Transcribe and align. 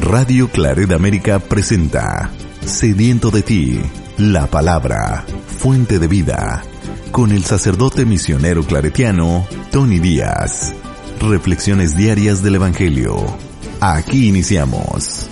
Radio 0.00 0.48
Claret 0.48 0.90
América 0.90 1.38
presenta 1.38 2.30
Sediento 2.60 3.30
de 3.30 3.42
ti, 3.42 3.80
la 4.18 4.48
palabra, 4.48 5.24
fuente 5.46 6.00
de 6.00 6.08
vida, 6.08 6.64
con 7.12 7.30
el 7.30 7.44
sacerdote 7.44 8.04
misionero 8.04 8.64
claretiano 8.64 9.46
Tony 9.70 10.00
Díaz. 10.00 10.74
Reflexiones 11.20 11.96
diarias 11.96 12.42
del 12.42 12.56
Evangelio. 12.56 13.16
Aquí 13.80 14.28
iniciamos. 14.28 15.30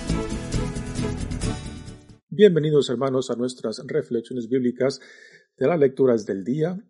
Bienvenidos 2.29 2.89
hermanos 2.89 3.29
a 3.31 3.35
nuestras 3.35 3.83
reflexiones 3.85 4.47
bíblicas 4.47 5.01
de 5.57 5.67
las 5.67 5.77
lecturas 5.77 6.25
del 6.25 6.45
día. 6.45 6.81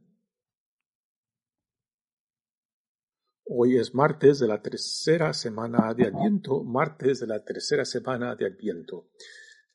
Hoy 3.45 3.75
es 3.75 3.93
martes 3.93 4.39
de 4.39 4.47
la 4.47 4.61
tercera 4.61 5.33
semana 5.33 5.93
de 5.93 6.05
Adviento, 6.05 6.63
martes 6.63 7.20
de 7.20 7.27
la 7.27 7.43
tercera 7.43 7.83
semana 7.83 8.38
de 8.38 8.45
Adviento. 8.45 9.09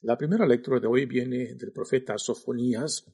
La 0.01 0.17
primera 0.17 0.47
lectura 0.47 0.81
de 0.81 0.87
hoy 0.87 1.05
viene 1.05 1.55
del 1.55 1.71
profeta 1.73 2.17
Sofonías, 2.17 3.05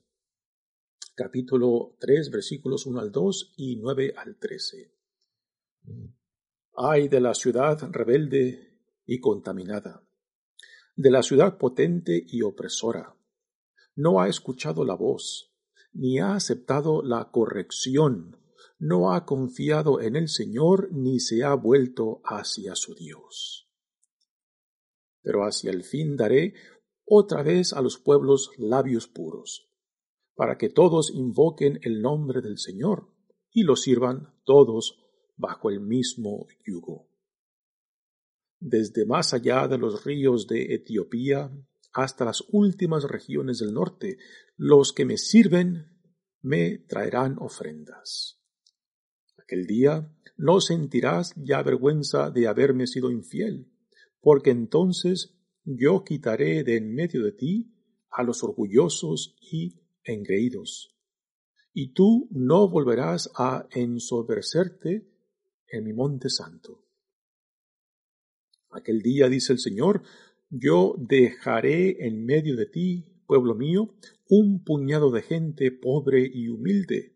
capítulo 1.17 1.97
3, 1.99 2.31
versículos 2.31 2.87
1 2.87 3.01
al 3.01 3.11
2 3.11 3.55
y 3.57 3.77
9 3.77 4.15
al 4.17 4.37
13. 4.37 4.95
Ay 6.77 7.09
de 7.09 7.21
la 7.21 7.35
ciudad 7.35 7.77
rebelde 7.91 8.79
y 9.07 9.19
contaminada, 9.19 10.07
de 10.95 11.11
la 11.11 11.25
ciudad 11.25 11.59
potente 11.59 12.25
y 12.29 12.43
opresora. 12.43 13.17
No 13.97 14.21
ha 14.21 14.29
escuchado 14.29 14.85
la 14.85 14.95
voz, 14.95 15.53
ni 15.93 16.21
ha 16.21 16.35
aceptado 16.37 17.03
la 17.03 17.33
corrección 17.33 18.44
no 18.79 19.13
ha 19.13 19.25
confiado 19.25 20.01
en 20.01 20.17
el 20.17 20.29
Señor 20.29 20.89
ni 20.93 21.21
se 21.21 21.45
ha 21.45 21.55
vuelto 21.55 22.21
hacia 22.25 22.75
su 22.75 22.95
Dios. 22.95 23.71
Pero 25.23 25.45
hacia 25.45 25.71
el 25.71 25.85
fin 25.85 26.17
daré 26.17 26.55
otra 27.05 27.43
vez 27.43 27.73
a 27.73 27.83
los 27.83 27.99
pueblos 27.99 28.51
labios 28.59 29.09
puros, 29.09 29.71
para 30.35 30.59
que 30.59 30.69
todos 30.69 31.11
invoquen 31.15 31.79
el 31.83 32.01
nombre 32.01 32.41
del 32.41 32.59
Señor 32.59 33.11
y 33.51 33.63
lo 33.63 33.77
sirvan 33.77 34.35
todos 34.45 34.99
bajo 35.37 35.71
el 35.71 35.81
mismo 35.81 36.47
yugo. 36.67 37.09
Desde 38.59 39.07
más 39.07 39.35
allá 39.35 39.69
de 39.69 39.79
los 39.79 40.05
ríos 40.05 40.47
de 40.47 40.75
Etiopía 40.75 41.51
hasta 41.93 42.25
las 42.25 42.43
últimas 42.51 43.05
regiones 43.05 43.59
del 43.59 43.73
norte, 43.73 44.19
los 44.57 44.93
que 44.93 45.05
me 45.05 45.17
sirven 45.17 46.01
me 46.43 46.79
traerán 46.79 47.37
ofrendas. 47.39 48.44
Aquel 49.45 49.67
día 49.67 50.11
no 50.39 50.61
sentirás 50.61 51.35
ya 51.37 51.63
vergüenza 51.63 52.31
de 52.31 52.49
haberme 52.49 52.87
sido 52.87 53.11
infiel, 53.11 53.71
porque 54.21 54.51
entonces 54.51 55.37
yo 55.65 56.03
quitaré 56.03 56.65
de 56.65 56.77
en 56.77 56.95
medio 56.95 57.23
de 57.23 57.33
ti 57.33 57.75
a 58.11 58.23
los 58.23 58.43
orgullosos 58.43 59.37
y 59.41 59.75
engreídos, 60.03 60.97
y 61.75 61.93
tú 61.93 62.29
no 62.31 62.69
volverás 62.69 63.31
a 63.37 63.69
ensoberbecerte 63.71 65.11
en 65.69 65.85
mi 65.85 65.93
monte 65.93 66.31
santo. 66.31 66.85
Aquel 68.71 69.03
día, 69.03 69.29
dice 69.29 69.53
el 69.53 69.59
Señor, 69.59 70.03
yo 70.49 70.95
dejaré 70.99 72.07
en 72.07 72.25
medio 72.25 72.57
de 72.57 72.67
ti, 72.67 73.05
pueblo 73.27 73.55
mío, 73.55 73.95
un 74.29 74.65
puñado 74.65 75.11
de 75.11 75.23
gente 75.23 75.71
pobre 75.71 76.31
y 76.33 76.49
humilde, 76.49 77.14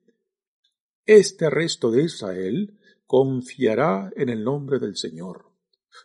este 1.08 1.48
resto 1.48 1.91
de 1.91 2.02
Israel 2.02 2.78
confiará 3.06 4.12
en 4.14 4.28
el 4.28 4.44
nombre 4.44 4.78
del 4.78 4.94
Señor. 4.94 5.50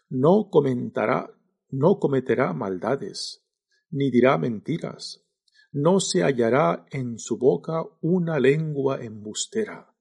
No 0.07 0.47
comentará, 0.49 1.29
no 1.71 1.99
cometerá 1.99 2.53
maldades, 2.53 3.45
ni 3.89 4.09
dirá 4.09 4.37
mentiras. 4.37 5.25
No 5.73 5.99
se 5.99 6.23
hallará 6.23 6.85
en 6.89 7.19
su 7.19 7.37
boca 7.37 7.83
una 7.99 8.39
lengua 8.39 9.03
embustera. 9.03 9.93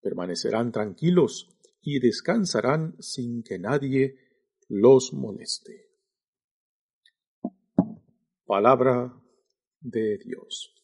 Permanecerán 0.00 0.72
tranquilos 0.72 1.56
y 1.80 2.00
descansarán 2.00 2.96
sin 2.98 3.44
que 3.44 3.60
nadie 3.60 4.16
los 4.68 5.12
moleste. 5.12 5.92
Palabra 8.44 9.14
de 9.80 10.18
Dios. 10.18 10.77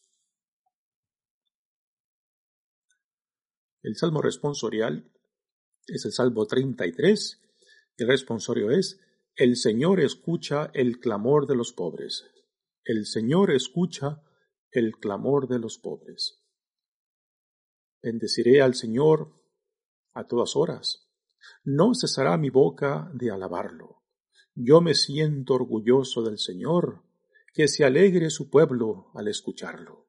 El 3.85 3.95
salmo 3.97 4.19
responsorial 4.19 5.11
es 5.85 6.05
el 6.05 6.11
salmo 6.11 6.47
33. 6.47 7.39
El 7.97 8.07
responsorio 8.07 8.71
es, 8.71 8.99
el 9.35 9.55
Señor 9.57 9.99
escucha 9.99 10.71
el 10.73 10.99
clamor 10.99 11.45
de 11.45 11.55
los 11.55 11.71
pobres. 11.71 12.25
El 12.83 13.05
Señor 13.05 13.51
escucha 13.51 14.23
el 14.71 14.93
clamor 14.93 15.47
de 15.47 15.59
los 15.59 15.77
pobres. 15.77 16.43
Bendeciré 18.01 18.63
al 18.63 18.73
Señor 18.73 19.35
a 20.15 20.25
todas 20.25 20.55
horas. 20.55 21.11
No 21.63 21.93
cesará 21.93 22.37
mi 22.37 22.49
boca 22.49 23.11
de 23.13 23.29
alabarlo. 23.29 24.01
Yo 24.55 24.81
me 24.81 24.95
siento 24.95 25.53
orgulloso 25.53 26.23
del 26.23 26.39
Señor, 26.39 27.03
que 27.53 27.67
se 27.67 27.85
alegre 27.85 28.31
su 28.31 28.49
pueblo 28.49 29.11
al 29.13 29.27
escucharlo. 29.27 30.04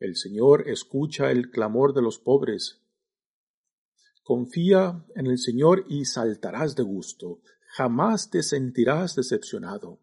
El 0.00 0.16
Señor 0.16 0.66
escucha 0.66 1.30
el 1.30 1.50
clamor 1.50 1.92
de 1.92 2.00
los 2.00 2.18
pobres. 2.18 2.80
Confía 4.22 5.04
en 5.14 5.26
el 5.26 5.36
Señor 5.36 5.84
y 5.90 6.06
saltarás 6.06 6.74
de 6.74 6.82
gusto. 6.82 7.42
Jamás 7.76 8.30
te 8.30 8.42
sentirás 8.42 9.14
decepcionado, 9.14 10.00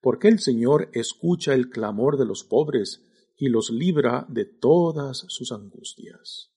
porque 0.00 0.26
el 0.26 0.40
Señor 0.40 0.90
escucha 0.92 1.54
el 1.54 1.70
clamor 1.70 2.18
de 2.18 2.24
los 2.24 2.42
pobres 2.42 3.06
y 3.36 3.48
los 3.48 3.70
libra 3.70 4.26
de 4.28 4.46
todas 4.46 5.24
sus 5.28 5.52
angustias. 5.52 6.52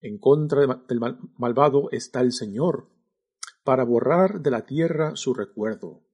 En 0.00 0.18
contra 0.18 0.82
del 0.88 1.00
malvado 1.36 1.90
está 1.90 2.22
el 2.22 2.32
Señor, 2.32 2.88
para 3.64 3.84
borrar 3.84 4.40
de 4.40 4.50
la 4.50 4.64
tierra 4.64 5.14
su 5.14 5.34
recuerdo. 5.34 6.06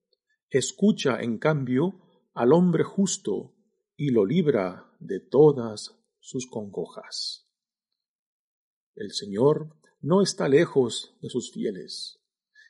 Escucha, 0.51 1.21
en 1.21 1.39
cambio, 1.39 2.01
al 2.35 2.53
hombre 2.53 2.83
justo 2.83 3.54
y 3.97 4.11
lo 4.11 4.25
libra 4.25 4.91
de 4.99 5.21
todas 5.21 5.95
sus 6.21 6.47
congojas. 6.47 7.49
El 8.95 9.13
Señor 9.13 9.77
no 10.01 10.23
está 10.23 10.49
lejos 10.49 11.17
de 11.21 11.31
sus 11.31 11.53
fieles, 11.53 12.21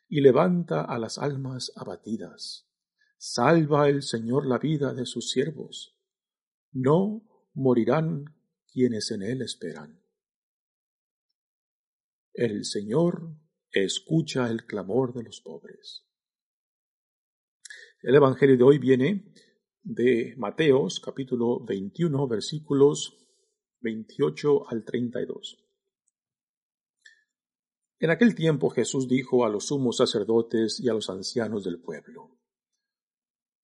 y 0.09 0.21
levanta 0.21 0.83
a 0.83 0.99
las 0.99 1.19
almas 1.19 1.73
abatidas. 1.77 2.69
Salva 3.17 3.89
el 3.89 4.03
Señor 4.03 4.47
la 4.47 4.59
vida 4.59 4.93
de 4.93 5.07
sus 5.07 5.31
siervos. 5.31 5.99
No 6.73 7.27
morirán 7.55 8.37
quienes 8.71 9.11
en 9.11 9.23
Él 9.23 9.43
esperan. 9.43 10.03
El 12.33 12.65
Señor 12.65 13.37
escucha 13.71 14.51
el 14.51 14.67
clamor 14.67 15.15
de 15.15 15.23
los 15.23 15.41
pobres. 15.41 16.05
El 18.03 18.15
Evangelio 18.17 18.57
de 18.57 18.65
hoy 18.65 18.79
viene 18.79 19.33
de 19.85 20.35
Mateos 20.39 20.99
capítulo 20.99 21.63
21 21.63 22.27
versículos 22.27 23.19
28 23.81 24.71
al 24.71 24.83
32. 24.83 25.63
En 27.99 28.09
aquel 28.09 28.35
tiempo 28.35 28.71
Jesús 28.71 29.07
dijo 29.07 29.45
a 29.45 29.51
los 29.51 29.67
sumos 29.67 29.99
sacerdotes 29.99 30.81
y 30.81 30.89
a 30.89 30.95
los 30.95 31.11
ancianos 31.11 31.65
del 31.65 31.83
pueblo, 31.83 32.41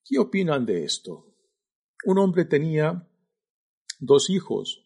¿qué 0.05 0.19
opinan 0.19 0.67
de 0.67 0.85
esto? 0.85 1.35
Un 2.05 2.19
hombre 2.19 2.45
tenía 2.45 3.09
dos 3.99 4.29
hijos. 4.29 4.85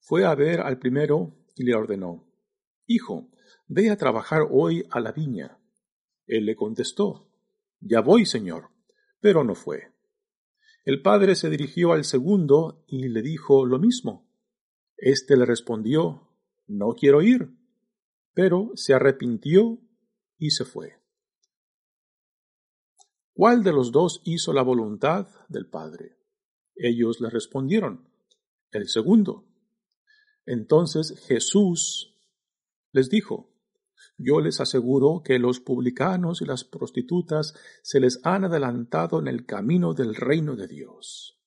Fue 0.00 0.26
a 0.26 0.34
ver 0.34 0.60
al 0.60 0.78
primero 0.78 1.46
y 1.56 1.64
le 1.64 1.74
ordenó, 1.74 2.30
Hijo, 2.86 3.30
ve 3.68 3.88
a 3.88 3.96
trabajar 3.96 4.42
hoy 4.50 4.84
a 4.90 5.00
la 5.00 5.12
viña. 5.12 5.58
Él 6.26 6.44
le 6.44 6.56
contestó, 6.56 7.32
Ya 7.80 8.02
voy, 8.02 8.26
señor, 8.26 8.68
pero 9.18 9.44
no 9.44 9.54
fue. 9.54 9.97
El 10.88 11.02
padre 11.02 11.34
se 11.34 11.50
dirigió 11.50 11.92
al 11.92 12.04
segundo 12.04 12.82
y 12.86 13.08
le 13.08 13.20
dijo 13.20 13.66
lo 13.66 13.78
mismo. 13.78 14.26
Este 14.96 15.36
le 15.36 15.44
respondió 15.44 16.30
No 16.66 16.94
quiero 16.94 17.20
ir. 17.20 17.54
pero 18.32 18.70
se 18.74 18.94
arrepintió 18.94 19.82
y 20.38 20.52
se 20.52 20.64
fue. 20.64 20.94
¿Cuál 23.34 23.62
de 23.62 23.74
los 23.74 23.92
dos 23.92 24.22
hizo 24.24 24.54
la 24.54 24.62
voluntad 24.62 25.28
del 25.50 25.68
Padre? 25.68 26.16
Ellos 26.74 27.20
le 27.20 27.28
respondieron, 27.28 28.08
el 28.70 28.88
segundo. 28.88 29.44
Entonces 30.46 31.22
Jesús 31.26 32.16
les 32.92 33.10
dijo, 33.10 33.47
yo 34.18 34.40
les 34.40 34.60
aseguro 34.60 35.22
que 35.24 35.38
los 35.38 35.60
publicanos 35.60 36.42
y 36.42 36.44
las 36.44 36.64
prostitutas 36.64 37.54
se 37.82 38.00
les 38.00 38.20
han 38.24 38.44
adelantado 38.44 39.20
en 39.20 39.28
el 39.28 39.46
camino 39.46 39.94
del 39.94 40.16
reino 40.16 40.56
de 40.56 40.66
Dios, 40.66 41.40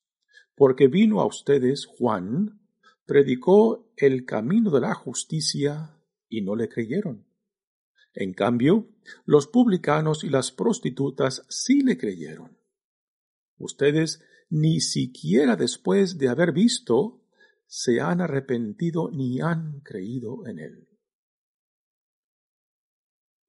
porque 0.56 0.88
vino 0.88 1.20
a 1.20 1.26
ustedes 1.26 1.84
Juan, 1.84 2.60
predicó 3.04 3.92
el 3.96 4.24
camino 4.24 4.70
de 4.70 4.80
la 4.80 4.94
justicia 4.94 5.98
y 6.28 6.40
no 6.40 6.56
le 6.56 6.70
creyeron. 6.70 7.26
En 8.14 8.32
cambio, 8.32 8.88
los 9.26 9.46
publicanos 9.46 10.24
y 10.24 10.30
las 10.30 10.50
prostitutas 10.50 11.44
sí 11.48 11.82
le 11.82 11.98
creyeron. 11.98 12.58
Ustedes 13.58 14.22
ni 14.48 14.80
siquiera 14.80 15.56
después 15.56 16.18
de 16.18 16.28
haber 16.28 16.52
visto 16.52 17.22
se 17.66 18.00
han 18.00 18.20
arrepentido 18.20 19.10
ni 19.10 19.40
han 19.40 19.80
creído 19.80 20.46
en 20.46 20.58
él. 20.58 20.91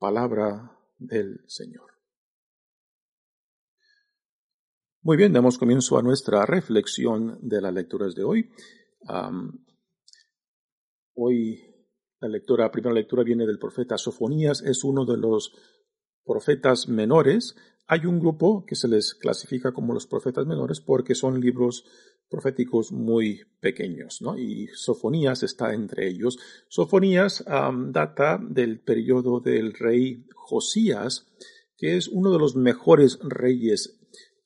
Palabra 0.04 0.70
del 0.98 1.40
Señor. 1.48 1.90
Muy 5.02 5.16
bien, 5.16 5.32
damos 5.32 5.58
comienzo 5.58 5.98
a 5.98 6.02
nuestra 6.02 6.46
reflexión 6.46 7.40
de 7.42 7.62
las 7.62 7.74
lecturas 7.74 8.14
de 8.14 8.26
hoy. 8.26 8.50
hoy 11.16 11.58
la 12.20 12.28
lectura, 12.28 12.70
primera 12.70 12.94
lectura 12.94 13.24
viene 13.24 13.46
del 13.46 13.58
profeta 13.58 13.98
Sofonías, 13.98 14.62
es 14.64 14.84
uno 14.84 15.06
de 15.06 15.16
los 15.16 15.54
profetas 16.26 16.90
menores. 16.90 17.56
Hay 17.88 18.06
un 18.06 18.20
grupo 18.20 18.66
que 18.66 18.76
se 18.76 18.90
les 18.90 19.14
clasifica 19.14 19.72
como 19.72 19.94
los 19.94 20.06
profetas 20.06 20.46
menores 20.46 20.82
porque 20.82 21.16
son 21.16 21.40
libros 21.40 21.86
proféticos 22.30 22.92
muy 22.92 23.42
pequeños, 23.60 24.22
¿no? 24.22 24.38
Y 24.38 24.68
Sofonías 24.74 25.44
está 25.44 25.74
entre 25.74 26.08
ellos. 26.08 26.38
Sofonías 26.68 27.44
data 27.88 28.40
del 28.42 28.80
periodo 28.80 29.40
del 29.40 29.74
rey 29.74 30.26
Josías, 30.36 31.28
que 31.78 31.98
es 31.98 32.08
uno 32.08 32.32
de 32.32 32.40
los 32.40 32.56
mejores 32.56 33.20
reyes 33.22 34.00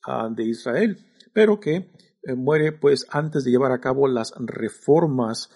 ah, 0.06 0.28
de 0.30 0.44
Israel, 0.44 0.98
pero 1.32 1.60
que 1.60 1.90
eh, 2.22 2.34
muere 2.34 2.72
pues 2.72 3.06
antes 3.10 3.44
de 3.44 3.50
llevar 3.50 3.72
a 3.72 3.80
cabo 3.80 4.08
las 4.08 4.32
reformas 4.38 5.50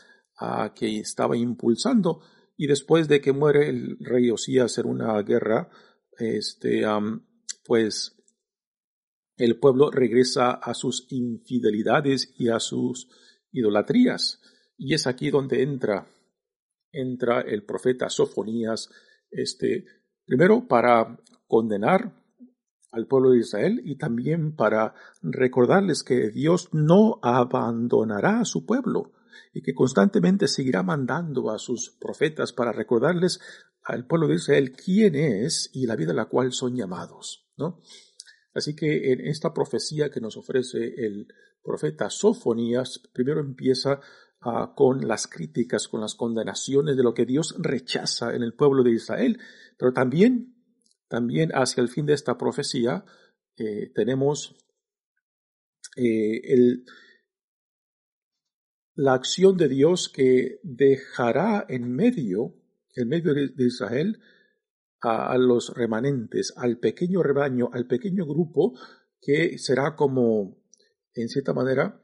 que 0.74 0.98
estaba 0.98 1.36
impulsando. 1.36 2.20
Y 2.56 2.66
después 2.66 3.08
de 3.08 3.20
que 3.20 3.32
muere 3.32 3.68
el 3.68 3.96
rey 4.00 4.30
Osías 4.30 4.76
en 4.78 4.86
una 4.86 5.20
guerra, 5.22 5.70
este, 6.18 6.84
pues 7.64 8.21
el 9.36 9.58
pueblo 9.58 9.90
regresa 9.90 10.52
a 10.52 10.74
sus 10.74 11.06
infidelidades 11.10 12.34
y 12.36 12.48
a 12.48 12.60
sus 12.60 13.08
idolatrías. 13.50 14.40
Y 14.76 14.94
es 14.94 15.06
aquí 15.06 15.30
donde 15.30 15.62
entra, 15.62 16.06
entra 16.90 17.40
el 17.40 17.64
profeta 17.64 18.08
Sofonías, 18.08 18.90
este, 19.30 19.84
primero 20.24 20.66
para 20.66 21.18
condenar 21.46 22.22
al 22.92 23.06
pueblo 23.06 23.30
de 23.30 23.38
Israel 23.38 23.80
y 23.84 23.96
también 23.96 24.54
para 24.54 24.94
recordarles 25.22 26.02
que 26.02 26.30
Dios 26.30 26.68
no 26.72 27.18
abandonará 27.22 28.40
a 28.40 28.44
su 28.44 28.66
pueblo 28.66 29.12
y 29.54 29.62
que 29.62 29.74
constantemente 29.74 30.46
seguirá 30.46 30.82
mandando 30.82 31.50
a 31.50 31.58
sus 31.58 31.90
profetas 31.90 32.52
para 32.52 32.72
recordarles 32.72 33.40
al 33.82 34.06
pueblo 34.06 34.28
de 34.28 34.36
Israel 34.36 34.72
quién 34.72 35.14
es 35.14 35.70
y 35.72 35.86
la 35.86 35.96
vida 35.96 36.12
a 36.12 36.16
la 36.16 36.26
cual 36.26 36.52
son 36.52 36.76
llamados, 36.76 37.48
¿no? 37.56 37.80
Así 38.54 38.76
que 38.76 39.12
en 39.12 39.20
esta 39.26 39.52
profecía 39.52 40.10
que 40.10 40.20
nos 40.20 40.36
ofrece 40.36 40.78
el 40.78 41.26
profeta 41.62 42.10
Sofonías, 42.10 43.00
primero 43.12 43.40
empieza 43.40 44.00
ah, 44.40 44.74
con 44.76 45.06
las 45.06 45.26
críticas, 45.26 45.88
con 45.88 46.00
las 46.00 46.14
condenaciones 46.14 46.96
de 46.96 47.02
lo 47.02 47.14
que 47.14 47.24
Dios 47.24 47.54
rechaza 47.58 48.34
en 48.34 48.42
el 48.42 48.54
pueblo 48.54 48.82
de 48.82 48.92
Israel, 48.92 49.38
pero 49.78 49.92
también, 49.92 50.54
también 51.08 51.50
hacia 51.54 51.82
el 51.82 51.88
fin 51.88 52.06
de 52.06 52.14
esta 52.14 52.36
profecía 52.36 53.04
eh, 53.56 53.92
tenemos 53.94 54.56
eh, 55.96 56.40
la 58.94 59.14
acción 59.14 59.56
de 59.56 59.68
Dios 59.68 60.08
que 60.08 60.60
dejará 60.62 61.64
en 61.68 61.92
medio, 61.92 62.54
en 62.94 63.08
medio 63.08 63.34
de, 63.34 63.52
Israel, 63.58 64.20
a, 65.02 65.36
los 65.36 65.74
remanentes, 65.74 66.54
al 66.56 66.78
pequeño 66.78 67.22
rebaño, 67.22 67.68
al 67.72 67.86
pequeño 67.86 68.24
grupo 68.24 68.78
que 69.20 69.58
será 69.58 69.96
como, 69.96 70.56
en 71.14 71.28
cierta 71.28 71.52
manera, 71.52 72.00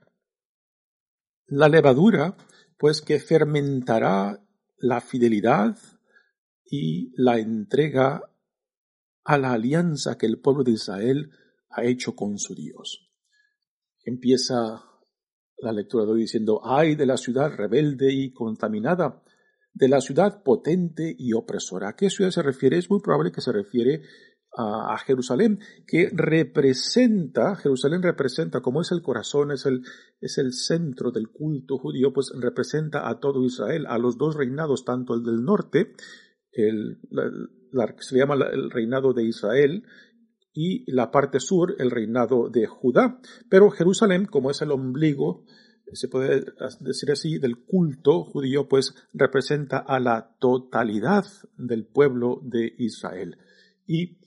la 1.46 1.68
levadura, 1.68 2.36
pues 2.76 3.00
que 3.00 3.20
fermentará 3.20 4.44
la 4.78 5.00
fidelidad 5.00 5.78
y 6.64 7.12
la 7.16 7.38
entrega 7.38 8.22
a 9.24 9.38
la 9.38 9.52
alianza 9.52 10.18
que 10.18 10.26
el 10.26 10.40
pueblo 10.40 10.64
de 10.64 10.72
Israel 10.72 11.30
ha 11.70 11.84
hecho 11.84 12.14
con 12.14 12.38
su 12.38 12.54
Dios. 12.54 13.10
Empieza 14.04 14.84
la 15.58 15.72
lectura 15.72 16.04
de 16.04 16.12
hoy 16.12 16.20
diciendo, 16.20 16.60
ay 16.64 16.94
de 16.94 17.06
la 17.06 17.16
ciudad 17.16 17.54
rebelde 17.54 18.12
y 18.12 18.32
contaminada, 18.32 19.22
de 19.72 19.88
la 19.88 20.00
ciudad 20.00 20.42
potente 20.42 21.14
y 21.16 21.32
opresora. 21.32 21.90
¿A 21.90 21.96
qué 21.96 22.10
ciudad 22.10 22.30
se 22.30 22.42
refiere? 22.42 22.78
Es 22.78 22.90
muy 22.90 23.00
probable 23.00 23.32
que 23.32 23.40
se 23.40 23.52
refiere 23.52 24.02
a, 24.56 24.96
Jerusalén, 24.98 25.60
que 25.86 26.10
representa, 26.12 27.54
Jerusalén 27.56 28.02
representa, 28.02 28.60
como 28.60 28.80
es 28.80 28.90
el 28.90 29.02
corazón, 29.02 29.52
es 29.52 29.66
el, 29.66 29.82
es 30.20 30.38
el 30.38 30.52
centro 30.52 31.12
del 31.12 31.28
culto 31.28 31.78
judío, 31.78 32.12
pues 32.12 32.32
representa 32.34 33.08
a 33.08 33.20
todo 33.20 33.44
Israel, 33.44 33.86
a 33.86 33.98
los 33.98 34.18
dos 34.18 34.34
reinados, 34.34 34.84
tanto 34.84 35.14
el 35.14 35.22
del 35.22 35.44
norte, 35.44 35.92
el, 36.50 36.98
se 38.00 38.14
le 38.14 38.20
llama 38.20 38.34
el 38.50 38.70
reinado 38.70 39.12
de 39.12 39.24
Israel, 39.24 39.84
y 40.52 40.90
la 40.90 41.12
parte 41.12 41.38
sur 41.38 41.76
el 41.78 41.90
reinado 41.90 42.48
de 42.50 42.66
Judá. 42.66 43.20
Pero 43.48 43.70
Jerusalén, 43.70 44.24
como 44.24 44.50
es 44.50 44.60
el 44.60 44.72
ombligo, 44.72 45.44
se 45.92 46.08
puede 46.08 46.44
decir 46.80 47.10
así, 47.10 47.38
del 47.38 47.64
culto 47.64 48.24
judío, 48.24 48.68
pues 48.68 48.94
representa 49.12 49.78
a 49.78 50.00
la 50.00 50.36
totalidad 50.38 51.24
del 51.56 51.86
pueblo 51.86 52.40
de 52.42 52.74
Israel. 52.78 53.38
Y 53.86 54.18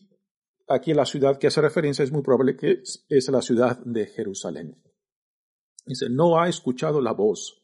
aquí 0.68 0.94
la 0.94 1.06
ciudad 1.06 1.38
que 1.38 1.48
hace 1.48 1.62
referencia 1.62 2.03
es 2.03 2.12
muy 2.12 2.24
probable 2.24 2.56
que 2.56 2.82
es 3.10 3.30
la 3.30 3.41
ciudad 3.41 3.80
de 3.86 4.08
Jerusalén. 4.08 4.82
Dice, 5.86 6.10
no 6.10 6.39
ha 6.39 6.48
escuchado 6.48 7.01
la 7.01 7.12
voz 7.12 7.62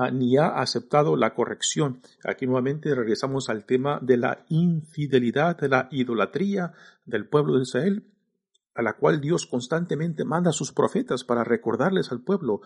Ah, 0.00 0.12
ni 0.12 0.36
ha 0.36 0.60
aceptado 0.60 1.16
la 1.16 1.34
corrección. 1.34 2.02
Aquí 2.24 2.46
nuevamente 2.46 2.94
regresamos 2.94 3.48
al 3.48 3.64
tema 3.64 3.98
de 4.00 4.16
la 4.16 4.44
infidelidad, 4.48 5.56
de 5.58 5.68
la 5.68 5.88
idolatría 5.90 6.72
del 7.04 7.28
pueblo 7.28 7.56
de 7.56 7.62
Israel, 7.62 8.06
a 8.76 8.82
la 8.82 8.92
cual 8.92 9.20
Dios 9.20 9.46
constantemente 9.46 10.24
manda 10.24 10.50
a 10.50 10.52
sus 10.52 10.72
profetas 10.72 11.24
para 11.24 11.42
recordarles 11.42 12.12
al 12.12 12.22
pueblo 12.22 12.60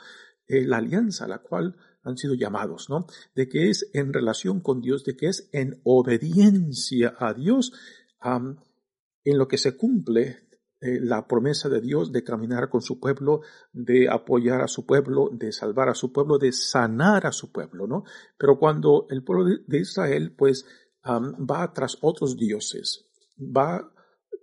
eh, 0.47 0.65
la 0.67 0.79
alianza 0.79 1.25
a 1.25 1.29
la 1.29 1.39
cual 1.39 1.77
han 2.03 2.17
sido 2.17 2.35
llamados, 2.35 2.91
¿no? 2.91 3.07
De 3.35 3.49
que 3.49 3.71
es 3.71 3.91
en 3.93 4.13
relación 4.13 4.61
con 4.61 4.81
Dios, 4.81 5.05
de 5.05 5.17
que 5.17 5.29
es 5.29 5.49
en 5.53 5.81
obediencia 5.85 7.15
a 7.19 7.33
Dios, 7.33 7.73
en 8.23 9.39
lo 9.39 9.49
que 9.49 9.59
se 9.59 9.77
cumple 9.77 10.49
eh, 10.81 10.99
la 11.01 11.29
promesa 11.29 11.69
de 11.69 11.81
Dios 11.81 12.11
de 12.11 12.25
caminar 12.25 12.69
con 12.69 12.83
su 12.83 12.99
pueblo, 12.99 13.43
de 13.73 14.09
apoyar 14.09 14.63
a 14.63 14.67
su 14.67 14.85
pueblo, 14.85 15.31
de 15.33 15.53
salvar 15.53 15.89
a 15.89 15.95
su 15.95 16.13
pueblo, 16.13 16.39
de 16.39 16.51
sanar 16.51 17.25
a 17.25 17.31
su 17.31 17.53
pueblo, 17.53 17.87
¿no? 17.87 18.03
Pero 18.37 18.59
cuando 18.59 19.07
el 19.09 19.23
pueblo 19.23 19.45
de 19.65 19.79
Israel, 19.79 20.35
pues, 20.37 20.67
va 21.05 21.73
tras 21.73 21.99
otros 22.01 22.37
dioses, 22.37 23.09
va 23.39 23.93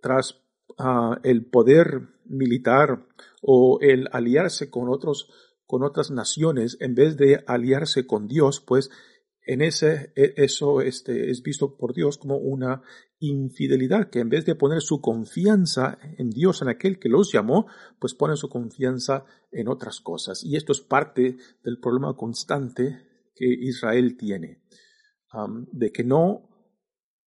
tras 0.02 0.42
ah, 0.78 1.20
el 1.24 1.46
poder 1.46 2.08
militar 2.26 3.06
o 3.42 3.80
el 3.82 4.08
aliarse 4.14 4.70
con 4.70 4.88
otros, 4.88 5.30
con 5.70 5.84
otras 5.84 6.10
naciones, 6.10 6.78
en 6.80 6.96
vez 6.96 7.16
de 7.16 7.44
aliarse 7.46 8.08
con 8.08 8.28
Dios, 8.28 8.60
pues, 8.60 8.90
en 9.46 9.62
ese, 9.62 10.12
e, 10.16 10.34
eso 10.38 10.82
este, 10.82 11.30
es 11.30 11.44
visto 11.44 11.78
por 11.78 11.94
Dios 11.94 12.18
como 12.18 12.38
una 12.38 12.82
infidelidad, 13.20 14.10
que 14.10 14.18
en 14.18 14.30
vez 14.30 14.46
de 14.46 14.56
poner 14.56 14.82
su 14.82 15.00
confianza 15.00 16.00
en 16.18 16.32
Dios, 16.32 16.64
en 16.64 16.70
aquel 16.70 16.98
que 16.98 17.08
los 17.08 17.32
llamó, 17.32 17.68
pues 18.00 18.16
ponen 18.16 18.36
su 18.36 18.50
confianza 18.50 19.26
en 19.52 19.68
otras 19.68 20.00
cosas. 20.00 20.44
Y 20.44 20.56
esto 20.56 20.72
es 20.72 20.82
parte 20.82 21.38
del 21.64 21.80
problema 21.80 22.18
constante 22.18 23.30
que 23.36 23.46
Israel 23.46 24.18
tiene, 24.18 24.64
de 25.72 25.92
que 25.92 26.04
no 26.04 26.50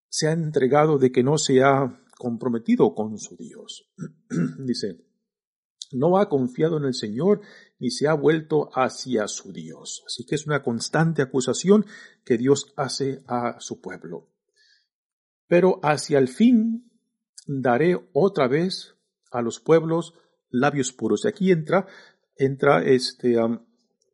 se 0.09 0.27
ha 0.27 0.33
entregado, 0.33 0.99
de 0.99 1.13
que 1.13 1.23
no 1.23 1.39
se 1.39 1.63
ha 1.63 2.03
comprometido 2.19 2.93
con 2.93 3.19
su 3.19 3.37
Dios. 3.37 3.89
Dice, 4.67 4.99
no 5.93 6.19
ha 6.19 6.29
confiado 6.29 6.79
en 6.79 6.85
el 6.85 6.95
Señor 6.95 7.43
ni 7.83 7.91
se 7.91 8.07
ha 8.07 8.15
vuelto 8.15 8.71
hacia 8.75 9.27
su 9.27 9.53
Dios. 9.53 10.05
Así 10.07 10.25
que 10.25 10.37
es 10.37 10.47
una 10.47 10.63
constante 10.63 11.21
acusación 11.21 11.85
que 12.25 12.39
Dios 12.39 12.73
hace 12.77 13.25
a 13.27 13.57
su 13.59 13.81
pueblo. 13.81 14.29
Pero 15.49 15.81
hacia 15.83 16.21
el 16.21 16.29
fin 16.29 16.89
daré 17.45 17.99
otra 18.13 18.47
vez 18.47 18.95
a 19.33 19.43
los 19.43 19.59
pueblos 19.59 20.15
labios 20.49 20.93
puros. 20.93 21.25
Y 21.25 21.29
aquí 21.29 21.51
entra, 21.51 21.89
entra 22.37 22.85
este, 22.85 23.35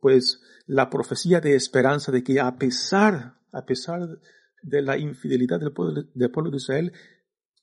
pues, 0.00 0.40
la 0.66 0.88
profecía 0.88 1.42
de 1.42 1.54
esperanza 1.54 2.10
de 2.10 2.24
que 2.24 2.40
a 2.40 2.56
pesar, 2.56 3.38
a 3.52 3.66
pesar 3.66 4.18
de 4.62 4.80
la 4.80 4.96
infidelidad 4.96 5.60
del 5.60 5.74
pueblo, 5.74 6.04
del 6.14 6.30
pueblo 6.30 6.50
de 6.50 6.56
Israel, 6.56 6.92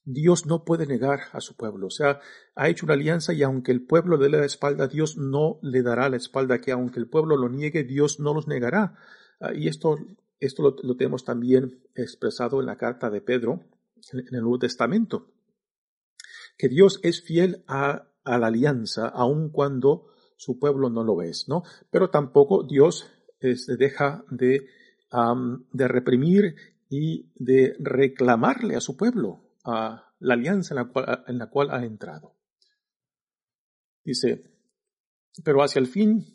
Dios 0.05 0.45
no 0.45 0.63
puede 0.63 0.85
negar 0.85 1.21
a 1.31 1.41
su 1.41 1.55
pueblo. 1.55 1.87
O 1.87 1.89
sea, 1.89 2.21
ha 2.55 2.69
hecho 2.69 2.85
una 2.85 2.93
alianza 2.93 3.33
y 3.33 3.41
aunque 3.41 3.71
el 3.71 3.85
pueblo 3.85 4.17
le 4.17 4.25
dé 4.25 4.37
la 4.37 4.45
espalda, 4.45 4.87
Dios 4.87 5.17
no 5.17 5.59
le 5.63 5.81
dará 5.81 6.09
la 6.09 6.17
espalda, 6.17 6.61
que 6.61 6.71
aunque 6.71 6.99
el 6.99 7.09
pueblo 7.09 7.35
lo 7.35 7.49
niegue, 7.49 7.83
Dios 7.83 8.19
no 8.19 8.33
los 8.33 8.47
negará. 8.47 8.95
Ah, 9.39 9.53
y 9.53 9.67
esto, 9.67 9.97
esto 10.39 10.75
lo, 10.81 10.95
tenemos 10.95 11.25
también 11.25 11.81
expresado 11.95 12.59
en 12.59 12.67
la 12.67 12.77
carta 12.77 13.09
de 13.09 13.21
Pedro, 13.21 13.63
en, 14.13 14.19
el 14.19 14.41
Nuevo 14.41 14.59
Testamento. 14.59 15.33
Que 16.55 16.69
Dios 16.69 16.99
es 17.01 17.23
fiel 17.23 17.63
a, 17.67 18.07
la 18.23 18.47
alianza, 18.47 19.07
aun 19.07 19.49
cuando 19.49 20.07
su 20.37 20.59
pueblo 20.59 20.89
no 20.89 21.03
lo 21.03 21.21
es, 21.23 21.45
¿no? 21.47 21.63
Pero 21.89 22.11
tampoco 22.11 22.63
Dios 22.63 23.09
este, 23.39 23.75
deja 23.75 24.23
de, 24.29 24.67
de 25.71 25.87
reprimir 25.87 26.55
y 26.89 27.31
de 27.35 27.75
reclamarle 27.79 28.75
a 28.75 28.81
su 28.81 28.95
pueblo 28.95 29.44
a 29.65 30.13
la 30.19 30.33
alianza 30.33 30.75
en 31.27 31.37
la, 31.37 31.49
cual, 31.49 31.71
ha 31.71 31.83
entrado. 31.83 32.35
Dice, 34.03 34.43
pero 35.43 35.63
hacia 35.63 35.79
el 35.79 35.87
fin 35.87 36.25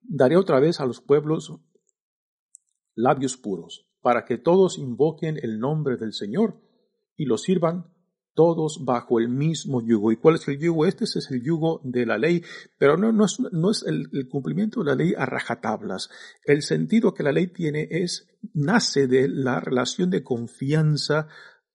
daré 0.00 0.36
otra 0.36 0.60
vez 0.60 0.80
a 0.80 0.86
los 0.86 1.00
pueblos 1.00 1.52
labios 2.94 3.36
puros, 3.36 3.86
para 4.00 4.24
que 4.24 4.38
todos 4.38 4.78
invoquen 4.78 5.38
el 5.42 5.58
nombre 5.58 5.96
del 5.96 6.12
Señor 6.12 6.60
y 7.16 7.26
lo 7.26 7.36
sirvan 7.36 7.92
todos 8.34 8.84
bajo 8.84 9.18
el 9.18 9.28
mismo 9.28 9.82
yugo. 9.82 10.12
¿Y 10.12 10.16
cuál 10.16 10.36
es 10.36 10.46
el 10.46 10.58
yugo? 10.60 10.86
Este 10.86 11.04
es 11.04 11.28
el 11.30 11.42
yugo 11.42 11.80
de 11.82 12.06
la 12.06 12.18
ley, 12.18 12.42
pero 12.78 12.96
no, 12.96 13.12
no 13.12 13.24
es, 13.24 13.40
no 13.40 13.70
es 13.72 13.82
el, 13.82 14.08
el, 14.12 14.28
cumplimiento 14.28 14.80
de 14.80 14.86
la 14.86 14.94
ley 14.94 15.12
a 15.16 15.26
rajatablas. 15.26 16.08
El 16.44 16.62
sentido 16.62 17.14
que 17.14 17.24
la 17.24 17.32
ley 17.32 17.48
tiene 17.48 17.88
es, 17.90 18.28
nace 18.54 19.08
de 19.08 19.26
la 19.28 19.58
relación 19.58 20.10
de 20.10 20.22
confianza 20.22 21.26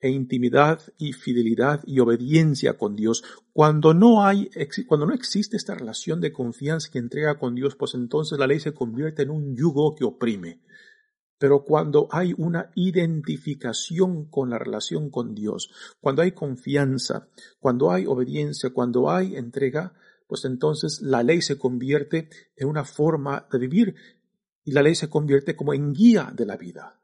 e 0.03 0.09
intimidad 0.09 0.81
y 0.97 1.13
fidelidad 1.13 1.81
y 1.87 2.01
obediencia 2.01 2.77
con 2.77 2.93
Dios. 2.93 3.23
Cuando 3.53 3.93
no 3.93 4.25
hay, 4.25 4.49
cuando 4.85 5.05
no 5.05 5.13
existe 5.13 5.55
esta 5.55 5.75
relación 5.75 6.19
de 6.19 6.33
confianza 6.33 6.89
que 6.91 6.99
entrega 6.99 7.39
con 7.39 7.55
Dios, 7.55 7.77
pues 7.77 7.93
entonces 7.93 8.37
la 8.37 8.45
ley 8.45 8.59
se 8.59 8.73
convierte 8.73 9.21
en 9.21 9.29
un 9.29 9.55
yugo 9.55 9.95
que 9.95 10.03
oprime. 10.03 10.59
Pero 11.37 11.63
cuando 11.63 12.09
hay 12.11 12.33
una 12.37 12.69
identificación 12.75 14.25
con 14.29 14.49
la 14.49 14.59
relación 14.59 15.09
con 15.09 15.33
Dios, 15.33 15.71
cuando 16.01 16.21
hay 16.21 16.33
confianza, 16.33 17.29
cuando 17.61 17.89
hay 17.89 18.05
obediencia, 18.05 18.71
cuando 18.71 19.09
hay 19.09 19.37
entrega, 19.37 19.93
pues 20.27 20.43
entonces 20.43 21.01
la 21.01 21.23
ley 21.23 21.41
se 21.41 21.57
convierte 21.57 22.27
en 22.57 22.67
una 22.67 22.83
forma 22.83 23.47
de 23.49 23.57
vivir 23.57 23.95
y 24.65 24.73
la 24.73 24.81
ley 24.81 24.95
se 24.95 25.09
convierte 25.09 25.55
como 25.55 25.73
en 25.73 25.93
guía 25.93 26.33
de 26.35 26.45
la 26.45 26.57
vida, 26.57 26.99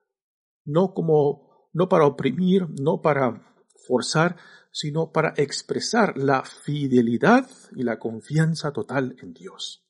no 0.66 0.94
como 0.94 1.49
no 1.74 1.90
para 1.90 2.06
oprimir, 2.06 2.68
no 2.82 3.02
para 3.02 3.56
forzar, 3.88 4.38
sino 4.72 5.12
para 5.12 5.34
expresar 5.38 6.18
la 6.18 6.44
fidelidad 6.44 7.50
y 7.76 7.84
la 7.84 8.00
confianza 8.00 8.72
total 8.72 9.16
en 9.22 9.34
Dios. 9.34 9.86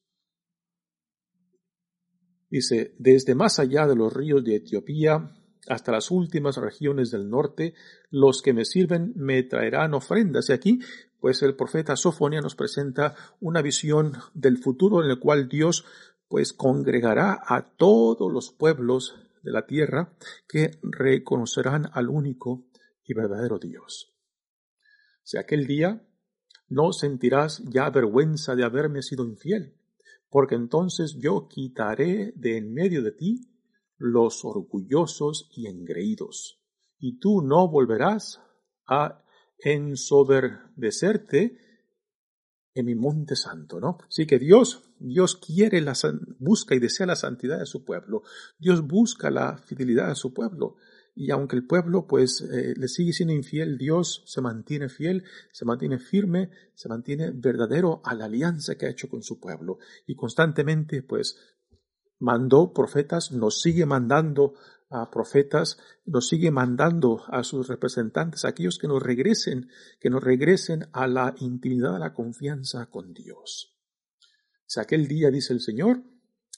Dice, 2.50 2.96
desde 2.98 3.36
más 3.36 3.60
allá 3.60 3.86
de 3.86 3.96
los 3.96 4.12
ríos 4.12 4.44
de 4.44 4.56
Etiopía 4.56 5.36
hasta 5.68 5.92
las 5.92 6.10
últimas 6.10 6.58
regiones 6.58 7.12
del 7.12 7.30
norte, 7.30 7.76
los 8.10 8.42
que 8.42 8.54
me 8.54 8.66
sirven 8.66 9.14
me 9.16 9.44
traerán 9.44 9.94
ofrendas. 9.94 10.50
Y 10.50 10.54
aquí, 10.54 10.80
pues 11.20 11.44
el 11.44 11.56
profeta 11.56 11.96
Sofonia 11.96 12.42
nos 12.42 12.56
presenta 12.56 13.16
una 13.40 13.62
visión 13.62 14.14
del 14.34 14.58
futuro 14.58 15.04
en 15.04 15.12
el 15.12 15.20
cual 15.20 15.48
Dios 15.48 15.86
pues 16.28 16.54
congregará 16.54 17.40
a 17.46 17.76
todos 17.76 18.32
los 18.32 18.52
pueblos 18.52 19.16
de 19.44 19.52
la 19.52 19.66
tierra 19.66 20.14
que 20.48 20.72
reconocerán 20.82 21.90
al 21.94 22.10
único 22.10 22.66
y 23.04 23.14
verdadero 23.14 23.60
Dios. 23.60 24.16
Si 25.24 25.38
aquel 25.38 25.68
día 25.68 26.06
no 26.68 26.94
sentirás 26.94 27.64
ya 27.66 27.90
vergüenza 27.90 28.56
de 28.56 28.64
haberme 28.64 29.02
sido 29.02 29.26
infiel, 29.26 29.76
porque 30.30 30.56
entonces 30.56 31.18
yo 31.20 31.48
quitaré 31.48 32.34
de 32.36 32.58
en 32.58 32.74
medio 32.74 33.02
de 33.02 33.12
ti 33.12 33.48
los 33.98 34.46
orgullosos 34.46 35.50
y 35.56 35.68
engreídos, 35.68 36.62
y 37.00 37.20
tú 37.20 37.42
no 37.42 37.68
volverás 37.68 38.42
a 38.88 39.24
ensoberdecerte 39.58 41.58
en 42.80 42.86
mi 42.86 42.96
monte 42.96 43.36
santo, 43.36 43.80
¿no? 43.80 43.98
Así 44.08 44.26
que 44.26 44.40
Dios, 44.40 44.90
Dios 45.00 45.36
quiere 45.36 45.82
la, 45.82 45.94
busca 46.40 46.76
y 46.76 46.80
desea 46.80 47.06
la 47.06 47.16
santidad 47.16 47.60
de 47.60 47.66
su 47.66 47.84
pueblo. 47.84 48.24
Dios 48.58 48.86
busca 48.86 49.30
la 49.30 49.58
fidelidad 49.58 50.10
de 50.10 50.16
su 50.16 50.34
pueblo. 50.34 50.76
Y 51.16 51.32
aunque 51.32 51.56
el 51.56 51.68
pueblo 51.68 52.08
pues 52.08 52.42
eh, 52.42 52.74
le 52.78 52.88
sigue 52.88 53.14
siendo 53.14 53.34
infiel, 53.34 53.78
Dios 53.78 54.24
se 54.26 54.42
mantiene 54.42 54.88
fiel, 54.90 55.24
se 55.52 55.66
mantiene 55.66 56.00
firme, 56.00 56.50
se 56.76 56.88
mantiene 56.88 57.32
verdadero 57.32 58.02
a 58.06 58.16
la 58.16 58.26
alianza 58.26 58.76
que 58.76 58.86
ha 58.86 58.90
hecho 58.90 59.10
con 59.10 59.22
su 59.22 59.40
pueblo. 59.40 59.80
Y 60.08 60.16
constantemente 60.16 61.04
pues 61.04 61.38
mandó 62.20 62.74
profetas, 62.74 63.32
nos 63.32 63.62
sigue 63.62 63.86
mandando 63.86 64.54
a 64.90 65.10
profetas, 65.12 65.78
nos 66.06 66.28
sigue 66.28 66.52
mandando 66.52 67.24
a 67.28 67.44
sus 67.44 67.68
representantes, 67.68 68.46
aquellos 68.46 68.80
que 68.80 68.88
nos 68.88 69.02
regresen, 69.02 69.70
que 70.00 70.10
nos 70.10 70.24
regresen 70.24 70.88
a 70.94 71.08
la 71.08 71.36
intimidad, 71.40 71.96
a 71.96 72.00
la 72.00 72.14
confianza 72.14 72.90
con 72.90 73.14
Dios. 73.14 73.78
Si 74.66 74.80
aquel 74.80 75.08
día, 75.08 75.30
dice 75.30 75.54
el 75.54 75.62
Señor, 75.62 76.04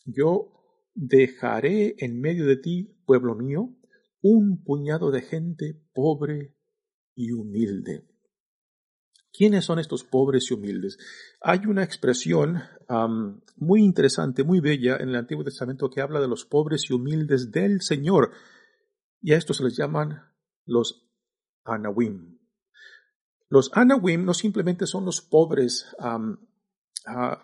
yo 0.05 0.51
dejaré 0.93 1.95
en 2.00 2.19
medio 2.19 2.45
de 2.45 2.57
ti, 2.57 2.97
pueblo 3.05 3.35
mío, 3.35 3.75
un 4.21 4.63
puñado 4.63 5.11
de 5.11 5.21
gente 5.21 5.81
pobre 5.93 6.55
y 7.15 7.31
humilde. 7.31 8.10
¿Quiénes 9.33 9.65
son 9.65 9.79
estos 9.79 10.03
pobres 10.03 10.50
y 10.50 10.53
humildes? 10.53 10.97
Hay 11.41 11.65
una 11.65 11.83
expresión 11.83 12.63
muy 13.55 13.81
interesante, 13.81 14.43
muy 14.43 14.59
bella 14.59 14.97
en 14.97 15.09
el 15.09 15.15
Antiguo 15.15 15.43
Testamento 15.43 15.89
que 15.89 16.01
habla 16.01 16.19
de 16.19 16.27
los 16.27 16.45
pobres 16.45 16.89
y 16.89 16.93
humildes 16.93 17.51
del 17.51 17.81
Señor. 17.81 18.31
Y 19.21 19.31
a 19.33 19.38
estos 19.38 19.57
se 19.57 19.63
les 19.63 19.77
llaman 19.77 20.21
los 20.65 21.09
Anawim. 21.63 22.39
Los 23.50 23.71
Anawim 23.73 24.25
no 24.25 24.33
simplemente 24.33 24.85
son 24.85 25.05
los 25.05 25.21
pobres 25.21 25.95
ah, 26.00 27.43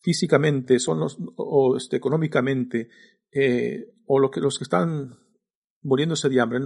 físicamente, 0.00 0.78
son 0.78 1.00
los, 1.00 1.18
o 1.36 1.76
este, 1.76 1.96
económicamente, 1.96 2.88
eh, 3.30 3.94
o 4.06 4.18
lo 4.18 4.30
que, 4.30 4.40
los 4.40 4.58
que 4.58 4.64
están 4.64 5.18
muriéndose 5.82 6.28
de 6.28 6.40
hambre. 6.40 6.60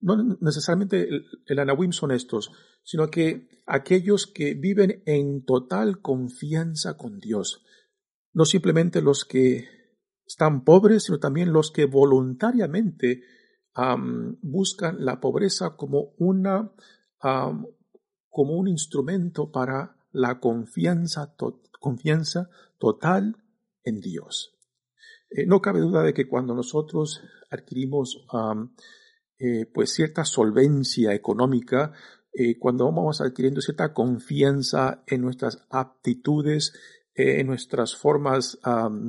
No, 0.00 0.16
necesariamente 0.40 1.08
el, 1.08 1.26
el 1.46 1.92
son 1.92 2.12
estos, 2.12 2.52
sino 2.84 3.08
que 3.10 3.48
aquellos 3.66 4.26
que 4.26 4.54
viven 4.54 5.02
en 5.06 5.44
total 5.44 6.00
confianza 6.00 6.96
con 6.96 7.18
Dios. 7.18 7.64
No 8.32 8.44
simplemente 8.44 9.02
los 9.02 9.24
que 9.24 9.66
están 10.26 10.64
pobres, 10.64 11.04
sino 11.04 11.18
también 11.18 11.52
los 11.52 11.70
que 11.72 11.86
voluntariamente 11.86 13.22
buscan 14.42 15.04
la 15.04 15.20
pobreza 15.20 15.76
como 15.76 16.14
una 16.18 16.72
como 18.28 18.54
un 18.54 18.68
instrumento 18.68 19.50
para 19.50 19.96
la 20.12 20.38
confianza, 20.40 21.34
confianza 21.80 22.50
total 22.78 23.36
en 23.82 24.00
Dios. 24.00 24.54
Eh, 25.30 25.46
no 25.46 25.60
cabe 25.60 25.80
duda 25.80 26.02
de 26.02 26.14
que 26.14 26.28
cuando 26.28 26.54
nosotros 26.54 27.20
adquirimos 27.50 28.24
eh, 29.38 29.66
pues 29.72 29.92
cierta 29.92 30.24
solvencia 30.24 31.14
económica, 31.14 31.92
eh, 32.32 32.58
cuando 32.58 32.84
vamos 32.84 33.20
adquiriendo 33.20 33.60
cierta 33.60 33.92
confianza 33.92 35.02
en 35.06 35.22
nuestras 35.22 35.66
aptitudes, 35.70 36.72
en 37.20 37.48
nuestras 37.48 37.96
formas 37.96 38.60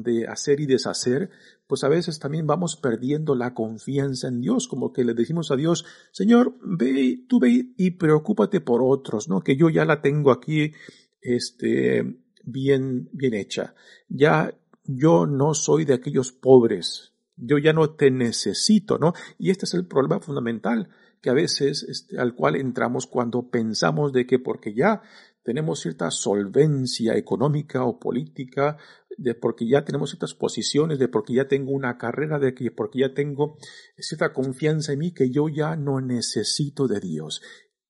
de 0.04 0.26
hacer 0.26 0.60
y 0.62 0.66
deshacer, 0.66 1.30
pues 1.70 1.84
a 1.84 1.88
veces 1.88 2.18
también 2.18 2.48
vamos 2.48 2.78
perdiendo 2.78 3.36
la 3.36 3.54
confianza 3.54 4.28
en 4.28 4.42
Dios, 4.42 4.68
como 4.68 4.92
que 4.92 5.04
le 5.04 5.14
decimos 5.14 5.52
a 5.52 5.56
Dios, 5.56 5.86
Señor, 6.12 6.56
ve, 6.64 7.26
tú 7.30 7.40
ve 7.40 7.74
y 7.78 7.92
preocúpate 7.92 8.60
por 8.60 8.82
otros, 8.82 9.30
¿no? 9.30 9.42
Que 9.42 9.56
yo 9.56 9.70
ya 9.70 9.86
la 9.86 10.02
tengo 10.02 10.32
aquí, 10.32 10.74
este, 11.22 12.24
bien, 12.44 13.08
bien 13.14 13.36
hecha. 13.36 13.76
Ya 14.08 14.52
yo 14.84 15.28
no 15.28 15.54
soy 15.54 15.86
de 15.86 15.94
aquellos 15.94 16.32
pobres, 16.32 17.14
yo 17.40 17.58
ya 17.58 17.74
no 17.74 17.92
te 17.92 18.12
necesito, 18.12 18.98
¿no? 18.98 19.14
Y 19.38 19.50
este 19.50 19.66
es 19.66 19.74
el 19.74 19.88
problema 19.88 20.20
fundamental 20.20 20.90
que 21.22 21.30
a 21.30 21.34
veces 21.34 21.84
este, 21.84 22.20
al 22.20 22.34
cual 22.36 22.56
entramos 22.56 23.08
cuando 23.08 23.50
pensamos 23.50 24.14
de 24.14 24.26
que 24.26 24.40
porque 24.40 24.74
ya 24.74 25.02
tenemos 25.44 25.80
cierta 25.80 26.12
solvencia 26.12 27.16
económica 27.16 27.84
o 27.84 28.00
política, 28.00 28.78
de 29.18 29.36
porque 29.36 29.68
ya 29.68 29.84
tenemos 29.84 30.12
ciertas 30.12 30.34
posiciones, 30.34 31.00
de 31.00 31.08
porque 31.08 31.34
ya 31.34 31.48
tengo 31.48 31.72
una 31.72 31.98
carrera, 31.98 32.40
de 32.40 32.54
que 32.54 32.72
porque 32.72 33.00
ya 33.00 33.14
tengo 33.14 33.58
cierta 33.98 34.32
confianza 34.34 34.94
en 34.94 35.00
mí 35.00 35.14
que 35.14 35.30
yo 35.30 35.50
ya 35.50 35.76
no 35.76 36.02
necesito 36.02 36.88
de 36.88 37.00
Dios. 37.00 37.42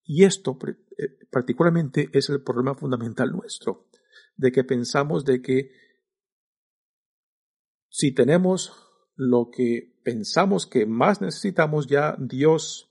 Y 0.04 0.24
esto 0.24 0.58
eh, 0.66 1.18
particularmente 1.30 2.10
es 2.14 2.30
el 2.30 2.42
problema 2.42 2.76
fundamental 2.76 3.32
nuestro, 3.32 3.90
de 4.36 4.52
que 4.52 4.64
pensamos 4.64 5.26
de 5.26 5.42
que 5.42 5.72
si 7.90 8.12
tenemos 8.14 8.89
lo 9.20 9.50
que 9.52 10.00
pensamos 10.02 10.66
que 10.66 10.86
más 10.86 11.20
necesitamos, 11.20 11.88
ya 11.88 12.16
Dios, 12.18 12.90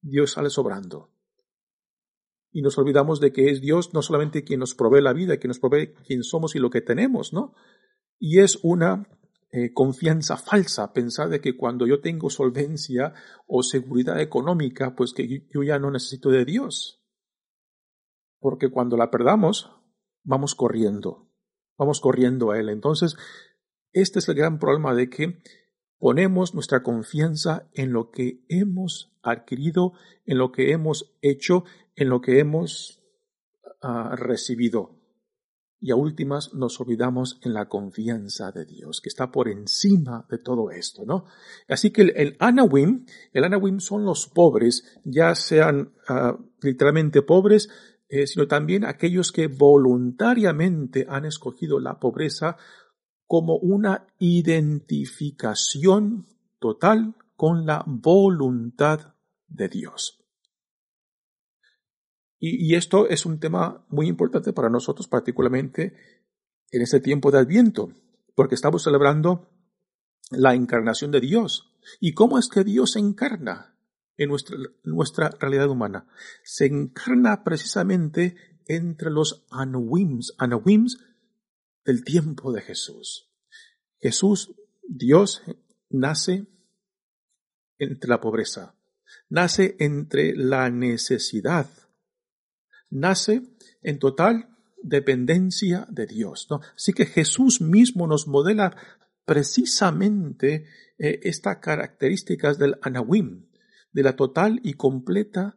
Dios 0.00 0.32
sale 0.32 0.48
sobrando 0.48 1.10
y 2.50 2.62
nos 2.62 2.78
olvidamos 2.78 3.20
de 3.20 3.30
que 3.30 3.50
es 3.50 3.60
Dios 3.60 3.92
no 3.92 4.00
solamente 4.00 4.42
quien 4.42 4.60
nos 4.60 4.74
provee 4.74 5.02
la 5.02 5.12
vida, 5.12 5.36
quien 5.36 5.50
nos 5.50 5.58
provee 5.58 5.92
quién 6.06 6.24
somos 6.24 6.56
y 6.56 6.60
lo 6.60 6.70
que 6.70 6.80
tenemos, 6.80 7.34
¿no? 7.34 7.54
Y 8.18 8.40
es 8.40 8.58
una 8.62 9.06
eh, 9.52 9.74
confianza 9.74 10.38
falsa 10.38 10.94
pensar 10.94 11.28
de 11.28 11.42
que 11.42 11.58
cuando 11.58 11.86
yo 11.86 12.00
tengo 12.00 12.30
solvencia 12.30 13.12
o 13.46 13.62
seguridad 13.62 14.18
económica, 14.18 14.96
pues 14.96 15.12
que 15.12 15.46
yo 15.46 15.62
ya 15.62 15.78
no 15.78 15.90
necesito 15.90 16.30
de 16.30 16.46
Dios. 16.46 17.04
Porque 18.38 18.70
cuando 18.70 18.96
la 18.96 19.10
perdamos, 19.10 19.70
vamos 20.22 20.54
corriendo, 20.54 21.28
vamos 21.76 22.00
corriendo 22.00 22.50
a 22.50 22.58
Él. 22.58 22.70
Entonces, 22.70 23.16
este 23.92 24.18
es 24.18 24.28
el 24.28 24.34
gran 24.34 24.58
problema 24.58 24.94
de 24.94 25.08
que 25.08 25.38
ponemos 25.98 26.54
nuestra 26.54 26.82
confianza 26.82 27.68
en 27.74 27.92
lo 27.92 28.10
que 28.10 28.44
hemos 28.48 29.12
adquirido, 29.22 29.92
en 30.24 30.38
lo 30.38 30.50
que 30.50 30.72
hemos 30.72 31.14
hecho, 31.20 31.64
en 31.94 32.08
lo 32.08 32.20
que 32.20 32.40
hemos 32.40 33.02
ah, 33.82 34.16
recibido. 34.16 34.96
Y 35.82 35.92
a 35.92 35.96
últimas 35.96 36.52
nos 36.52 36.78
olvidamos 36.80 37.38
en 37.42 37.54
la 37.54 37.68
confianza 37.68 38.52
de 38.52 38.66
Dios, 38.66 39.00
que 39.00 39.08
está 39.08 39.30
por 39.30 39.48
encima 39.48 40.26
de 40.30 40.38
todo 40.38 40.70
esto, 40.70 41.04
¿no? 41.06 41.24
Así 41.68 41.90
que 41.90 42.02
el, 42.02 42.36
Anawim, 42.38 43.06
el 43.32 43.44
Anawim 43.44 43.80
son 43.80 44.04
los 44.04 44.26
pobres, 44.26 44.84
ya 45.04 45.34
sean 45.34 45.94
ah, 46.08 46.38
literalmente 46.60 47.22
pobres, 47.22 47.70
eh, 48.08 48.26
sino 48.26 48.46
también 48.46 48.84
aquellos 48.84 49.32
que 49.32 49.46
voluntariamente 49.46 51.06
han 51.08 51.24
escogido 51.24 51.78
la 51.78 51.98
pobreza 51.98 52.56
como 53.30 53.56
una 53.58 54.08
identificación 54.18 56.26
total 56.58 57.14
con 57.36 57.64
la 57.64 57.84
voluntad 57.86 59.14
de 59.46 59.68
Dios. 59.68 60.26
Y, 62.40 62.74
esto 62.74 63.08
es 63.08 63.26
un 63.26 63.38
tema 63.38 63.86
muy 63.88 64.08
importante 64.08 64.52
para 64.52 64.68
nosotros, 64.68 65.06
particularmente 65.06 65.94
en 66.72 66.82
este 66.82 66.98
tiempo 66.98 67.30
de 67.30 67.38
Adviento, 67.38 67.92
porque 68.34 68.56
estamos 68.56 68.82
celebrando 68.82 69.48
la 70.32 70.56
encarnación 70.56 71.12
de 71.12 71.20
Dios. 71.20 71.72
¿Y 72.00 72.14
cómo 72.14 72.36
es 72.36 72.48
que 72.48 72.64
Dios 72.64 72.94
se 72.94 72.98
encarna 72.98 73.76
en 74.16 74.30
nuestra, 74.30 74.56
nuestra 74.82 75.30
realidad 75.38 75.68
humana? 75.68 76.08
Se 76.42 76.66
encarna 76.66 77.44
precisamente 77.44 78.34
entre 78.66 79.08
los 79.08 79.46
anawims, 79.50 80.34
anawims 80.36 80.98
del 81.90 82.04
tiempo 82.04 82.52
de 82.52 82.60
Jesús. 82.60 83.28
Jesús, 83.98 84.54
Dios, 84.86 85.42
nace 85.88 86.46
entre 87.78 88.08
la 88.08 88.20
pobreza, 88.20 88.76
nace 89.28 89.74
entre 89.80 90.36
la 90.36 90.70
necesidad, 90.70 91.68
nace 92.90 93.42
en 93.82 93.98
total 93.98 94.56
dependencia 94.80 95.88
de 95.90 96.06
Dios. 96.06 96.46
¿no? 96.48 96.60
Así 96.76 96.92
que 96.92 97.06
Jesús 97.06 97.60
mismo 97.60 98.06
nos 98.06 98.28
modela 98.28 98.76
precisamente 99.24 100.66
eh, 100.96 101.18
estas 101.24 101.56
características 101.56 102.56
del 102.56 102.78
Anawim, 102.82 103.48
de 103.90 104.02
la 104.04 104.14
total 104.14 104.60
y 104.62 104.74
completa 104.74 105.56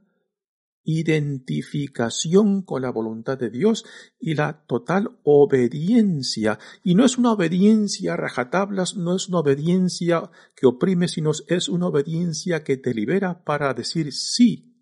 identificación 0.83 2.61
con 2.61 2.81
la 2.81 2.91
voluntad 2.91 3.37
de 3.37 3.49
Dios 3.49 3.85
y 4.19 4.36
la 4.36 4.65
total 4.65 5.17
obediencia. 5.23 6.60
Y 6.84 6.95
no 6.95 7.05
es 7.05 7.17
una 7.17 7.31
obediencia 7.31 8.17
rajatablas, 8.17 8.95
no 8.95 9.15
es 9.15 9.29
una 9.29 9.39
obediencia 9.39 10.29
que 10.55 10.67
oprime, 10.67 11.08
sino 11.08 11.31
es 11.47 11.69
una 11.69 11.88
obediencia 11.88 12.63
que 12.63 12.77
te 12.77 12.93
libera 12.93 13.43
para 13.43 13.73
decir 13.73 14.12
sí 14.13 14.72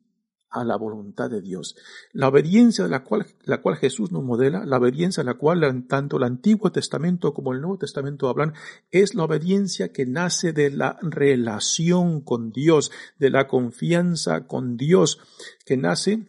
a 0.51 0.65
la 0.65 0.75
voluntad 0.75 1.29
de 1.29 1.41
Dios. 1.41 1.75
La 2.11 2.27
obediencia 2.27 2.83
de 2.83 2.89
la 2.89 3.03
cual, 3.03 3.25
la 3.43 3.61
cual 3.61 3.77
Jesús 3.77 4.11
nos 4.11 4.23
modela, 4.23 4.65
la 4.65 4.77
obediencia 4.77 5.23
de 5.23 5.29
la 5.31 5.37
cual 5.37 5.85
tanto 5.87 6.17
el 6.17 6.23
Antiguo 6.23 6.71
Testamento 6.71 7.33
como 7.33 7.53
el 7.53 7.61
Nuevo 7.61 7.77
Testamento 7.77 8.27
hablan, 8.27 8.53
es 8.91 9.15
la 9.15 9.23
obediencia 9.23 9.93
que 9.93 10.05
nace 10.05 10.51
de 10.51 10.69
la 10.69 10.97
relación 11.01 12.21
con 12.21 12.51
Dios, 12.51 12.91
de 13.17 13.29
la 13.29 13.47
confianza 13.47 14.45
con 14.45 14.75
Dios, 14.75 15.19
que 15.65 15.77
nace 15.77 16.27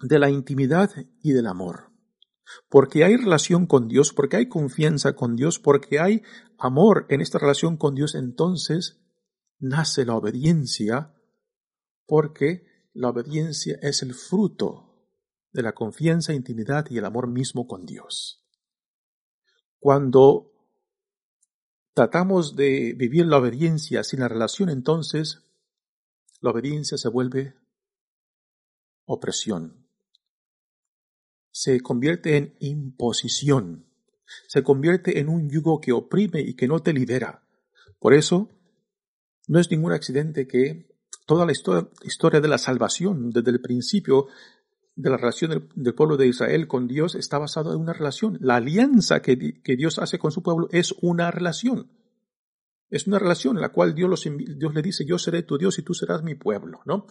de 0.00 0.18
la 0.18 0.30
intimidad 0.30 0.90
y 1.22 1.32
del 1.32 1.46
amor. 1.46 1.90
Porque 2.70 3.04
hay 3.04 3.16
relación 3.16 3.66
con 3.66 3.88
Dios, 3.88 4.14
porque 4.14 4.38
hay 4.38 4.48
confianza 4.48 5.12
con 5.14 5.36
Dios, 5.36 5.58
porque 5.58 6.00
hay 6.00 6.22
amor 6.58 7.04
en 7.10 7.20
esta 7.20 7.38
relación 7.38 7.76
con 7.76 7.94
Dios, 7.94 8.14
entonces 8.14 9.02
nace 9.58 10.06
la 10.06 10.14
obediencia, 10.14 11.12
porque 12.06 12.67
la 12.98 13.10
obediencia 13.10 13.78
es 13.80 14.02
el 14.02 14.12
fruto 14.12 15.06
de 15.52 15.62
la 15.62 15.72
confianza, 15.72 16.34
intimidad 16.34 16.86
y 16.90 16.98
el 16.98 17.04
amor 17.04 17.28
mismo 17.28 17.68
con 17.68 17.86
Dios. 17.86 18.44
Cuando 19.78 20.50
tratamos 21.94 22.56
de 22.56 22.94
vivir 22.94 23.26
la 23.26 23.38
obediencia 23.38 24.02
sin 24.02 24.18
la 24.18 24.26
relación, 24.26 24.68
entonces 24.68 25.38
la 26.40 26.50
obediencia 26.50 26.98
se 26.98 27.08
vuelve 27.08 27.54
opresión. 29.04 29.86
Se 31.52 31.80
convierte 31.80 32.36
en 32.36 32.56
imposición. 32.58 33.86
Se 34.48 34.64
convierte 34.64 35.20
en 35.20 35.28
un 35.28 35.48
yugo 35.48 35.80
que 35.80 35.92
oprime 35.92 36.40
y 36.40 36.56
que 36.56 36.66
no 36.66 36.80
te 36.80 36.92
libera. 36.92 37.46
Por 38.00 38.12
eso, 38.12 38.50
no 39.46 39.60
es 39.60 39.70
ningún 39.70 39.92
accidente 39.92 40.48
que 40.48 40.97
toda 41.28 41.44
la 41.44 41.52
historia, 41.52 42.40
de 42.40 42.48
la 42.48 42.56
salvación 42.56 43.28
desde 43.30 43.50
el 43.50 43.60
principio 43.60 44.28
de 44.96 45.10
la 45.10 45.18
relación 45.18 45.68
del, 45.74 45.94
pueblo 45.94 46.16
de 46.16 46.26
Israel 46.26 46.66
con 46.66 46.88
Dios 46.88 47.14
está 47.14 47.36
basada 47.38 47.74
en 47.74 47.80
una 47.80 47.92
relación. 47.92 48.38
La 48.40 48.56
alianza 48.56 49.20
que, 49.20 49.36
Dios 49.36 49.98
hace 49.98 50.18
con 50.18 50.32
su 50.32 50.42
pueblo 50.42 50.68
es 50.72 50.94
una 51.02 51.30
relación. 51.30 51.92
Es 52.88 53.06
una 53.06 53.18
relación 53.18 53.56
en 53.56 53.60
la 53.60 53.68
cual 53.68 53.94
Dios, 53.94 54.24
Dios 54.56 54.74
le 54.74 54.80
dice, 54.80 55.04
yo 55.04 55.18
seré 55.18 55.42
tu 55.42 55.58
Dios 55.58 55.78
y 55.78 55.82
tú 55.82 55.92
serás 55.92 56.22
mi 56.22 56.34
pueblo, 56.34 56.80
¿no? 56.86 57.06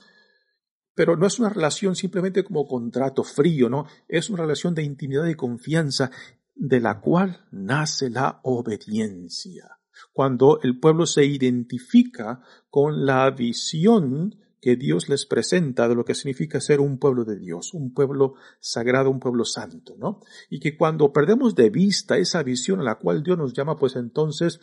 Pero 0.95 1.15
no 1.15 1.27
es 1.27 1.37
una 1.37 1.49
relación 1.49 1.95
simplemente 1.95 2.43
como 2.43 2.67
contrato 2.67 3.23
frío, 3.23 3.69
¿no? 3.69 3.85
Es 4.07 4.31
una 4.31 4.41
relación 4.41 4.73
de 4.73 4.81
intimidad 4.81 5.27
y 5.27 5.35
confianza 5.35 6.09
de 6.55 6.79
la 6.79 6.99
cual 7.01 7.45
nace 7.51 8.09
la 8.09 8.39
obediencia 8.41 9.76
cuando 10.13 10.59
el 10.61 10.79
pueblo 10.79 11.05
se 11.05 11.25
identifica 11.25 12.41
con 12.69 13.05
la 13.05 13.29
visión 13.31 14.35
que 14.59 14.75
Dios 14.75 15.07
les 15.09 15.25
presenta 15.25 15.87
de 15.87 15.95
lo 15.95 16.03
que 16.03 16.15
significa 16.15 16.59
ser 16.59 16.79
un 16.79 16.97
pueblo 16.97 17.23
de 17.23 17.37
Dios, 17.37 17.73
un 17.73 17.93
pueblo 17.93 18.35
sagrado, 18.59 19.09
un 19.09 19.19
pueblo 19.19 19.45
santo, 19.45 19.95
¿no? 19.97 20.21
Y 20.49 20.59
que 20.59 20.75
cuando 20.75 21.13
perdemos 21.13 21.55
de 21.55 21.69
vista 21.69 22.17
esa 22.17 22.43
visión 22.43 22.79
a 22.79 22.83
la 22.83 22.95
cual 22.95 23.23
Dios 23.23 23.37
nos 23.37 23.53
llama, 23.53 23.77
pues 23.77 23.95
entonces 23.95 24.59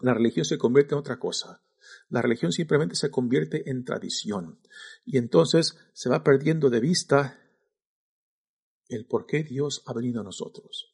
la 0.00 0.14
religión 0.14 0.44
se 0.44 0.58
convierte 0.58 0.94
en 0.94 1.00
otra 1.00 1.18
cosa. 1.18 1.62
La 2.08 2.22
religión 2.22 2.52
simplemente 2.52 2.94
se 2.94 3.10
convierte 3.10 3.68
en 3.70 3.84
tradición. 3.84 4.60
Y 5.04 5.18
entonces 5.18 5.76
se 5.92 6.08
va 6.08 6.22
perdiendo 6.22 6.70
de 6.70 6.80
vista 6.80 7.40
el 8.88 9.06
por 9.06 9.26
qué 9.26 9.42
Dios 9.42 9.82
ha 9.86 9.92
venido 9.92 10.20
a 10.20 10.24
nosotros 10.24 10.93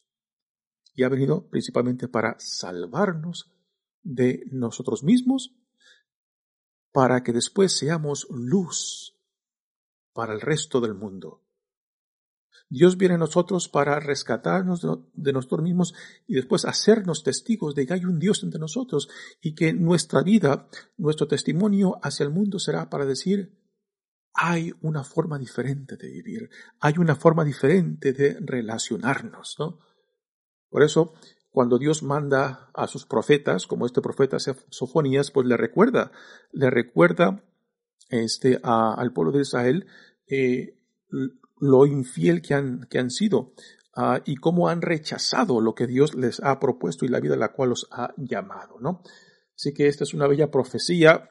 y 1.00 1.02
ha 1.02 1.08
venido 1.08 1.48
principalmente 1.48 2.08
para 2.08 2.36
salvarnos 2.38 3.50
de 4.02 4.44
nosotros 4.50 5.02
mismos, 5.02 5.56
para 6.92 7.22
que 7.22 7.32
después 7.32 7.72
seamos 7.72 8.26
luz 8.28 9.16
para 10.12 10.34
el 10.34 10.42
resto 10.42 10.78
del 10.78 10.92
mundo. 10.92 11.42
Dios 12.68 12.98
viene 12.98 13.14
a 13.14 13.18
nosotros 13.18 13.70
para 13.70 13.98
rescatarnos 13.98 14.86
de 15.14 15.32
nosotros 15.32 15.62
mismos 15.62 15.94
y 16.26 16.34
después 16.34 16.66
hacernos 16.66 17.22
testigos 17.22 17.74
de 17.74 17.86
que 17.86 17.94
hay 17.94 18.04
un 18.04 18.18
Dios 18.18 18.42
entre 18.42 18.60
nosotros 18.60 19.08
y 19.40 19.54
que 19.54 19.72
nuestra 19.72 20.22
vida, 20.22 20.68
nuestro 20.98 21.26
testimonio 21.26 21.98
hacia 22.02 22.24
el 22.24 22.30
mundo 22.30 22.58
será 22.58 22.90
para 22.90 23.06
decir, 23.06 23.58
hay 24.34 24.74
una 24.82 25.02
forma 25.02 25.38
diferente 25.38 25.96
de 25.96 26.10
vivir, 26.10 26.50
hay 26.78 26.98
una 26.98 27.16
forma 27.16 27.42
diferente 27.42 28.12
de 28.12 28.36
relacionarnos, 28.38 29.56
¿no? 29.58 29.78
Por 30.70 30.82
eso, 30.82 31.12
cuando 31.50 31.78
Dios 31.78 32.02
manda 32.02 32.70
a 32.74 32.86
sus 32.86 33.04
profetas, 33.04 33.66
como 33.66 33.84
este 33.84 34.00
profeta 34.00 34.38
Sofonías, 34.38 35.30
pues 35.30 35.46
le 35.46 35.56
recuerda, 35.56 36.12
le 36.52 36.70
recuerda 36.70 37.42
este, 38.08 38.60
al 38.62 39.12
pueblo 39.12 39.32
de 39.32 39.42
Israel 39.42 39.86
eh, 40.28 40.76
lo 41.58 41.86
infiel 41.86 42.40
que 42.40 42.54
han, 42.54 42.86
que 42.88 42.98
han 42.98 43.10
sido 43.10 43.52
ah, 43.94 44.22
y 44.24 44.36
cómo 44.36 44.68
han 44.68 44.80
rechazado 44.80 45.60
lo 45.60 45.74
que 45.74 45.88
Dios 45.88 46.14
les 46.14 46.40
ha 46.40 46.58
propuesto 46.60 47.04
y 47.04 47.08
la 47.08 47.20
vida 47.20 47.34
a 47.34 47.38
la 47.38 47.52
cual 47.52 47.70
los 47.70 47.88
ha 47.90 48.14
llamado, 48.16 48.78
¿no? 48.80 49.02
Así 49.54 49.74
que 49.74 49.88
esta 49.88 50.04
es 50.04 50.14
una 50.14 50.26
bella 50.26 50.50
profecía 50.50 51.30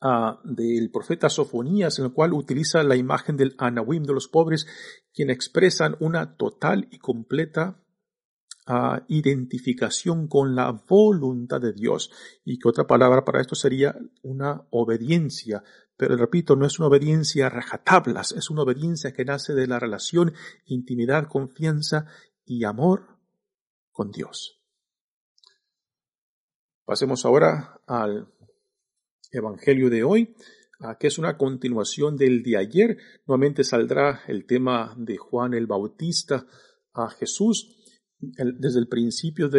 ah, 0.00 0.40
del 0.44 0.90
profeta 0.90 1.28
Sofonías, 1.28 1.98
en 1.98 2.06
el 2.06 2.12
cual 2.12 2.32
utiliza 2.32 2.82
la 2.84 2.96
imagen 2.96 3.36
del 3.36 3.54
Anawim 3.58 4.04
de 4.04 4.14
los 4.14 4.28
pobres, 4.28 4.66
quien 5.12 5.28
expresan 5.28 5.96
una 5.98 6.36
total 6.36 6.88
y 6.90 6.98
completa 6.98 7.82
identificación 9.08 10.26
con 10.26 10.56
la 10.56 10.72
voluntad 10.72 11.60
de 11.60 11.72
Dios. 11.72 12.10
Y 12.44 12.58
que 12.58 12.68
otra 12.68 12.86
palabra 12.86 13.24
para 13.24 13.40
esto 13.40 13.54
sería 13.54 13.96
una 14.22 14.66
obediencia. 14.70 15.62
Pero 15.96 16.16
repito, 16.16 16.56
no 16.56 16.66
es 16.66 16.78
una 16.78 16.88
obediencia 16.88 17.48
rajatablas, 17.48 18.32
es 18.32 18.50
una 18.50 18.62
obediencia 18.62 19.12
que 19.12 19.24
nace 19.24 19.54
de 19.54 19.66
la 19.66 19.78
relación, 19.78 20.34
intimidad, 20.66 21.28
confianza 21.28 22.06
y 22.44 22.64
amor 22.64 23.18
con 23.90 24.10
Dios. 24.10 24.60
Pasemos 26.84 27.24
ahora 27.24 27.80
al 27.86 28.32
Evangelio 29.32 29.90
de 29.90 30.04
hoy, 30.04 30.36
que 31.00 31.06
es 31.06 31.18
una 31.18 31.36
continuación 31.36 32.16
del 32.16 32.42
de 32.42 32.58
ayer. 32.58 32.98
Nuevamente 33.26 33.64
saldrá 33.64 34.22
el 34.28 34.46
tema 34.46 34.94
de 34.98 35.16
Juan 35.16 35.54
el 35.54 35.66
Bautista 35.66 36.46
a 36.92 37.08
Jesús 37.10 37.76
desde 38.18 38.78
el 38.78 38.88
principio 38.88 39.50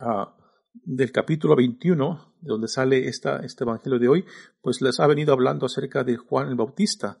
ah, 0.00 0.36
del 0.72 1.12
capítulo 1.12 1.56
21, 1.56 2.34
de 2.40 2.48
donde 2.48 2.68
sale 2.68 3.08
este 3.08 3.64
evangelio 3.64 3.98
de 3.98 4.08
hoy, 4.08 4.24
pues 4.60 4.80
les 4.80 5.00
ha 5.00 5.06
venido 5.06 5.32
hablando 5.32 5.66
acerca 5.66 6.04
de 6.04 6.16
Juan 6.16 6.48
el 6.48 6.54
Bautista, 6.54 7.18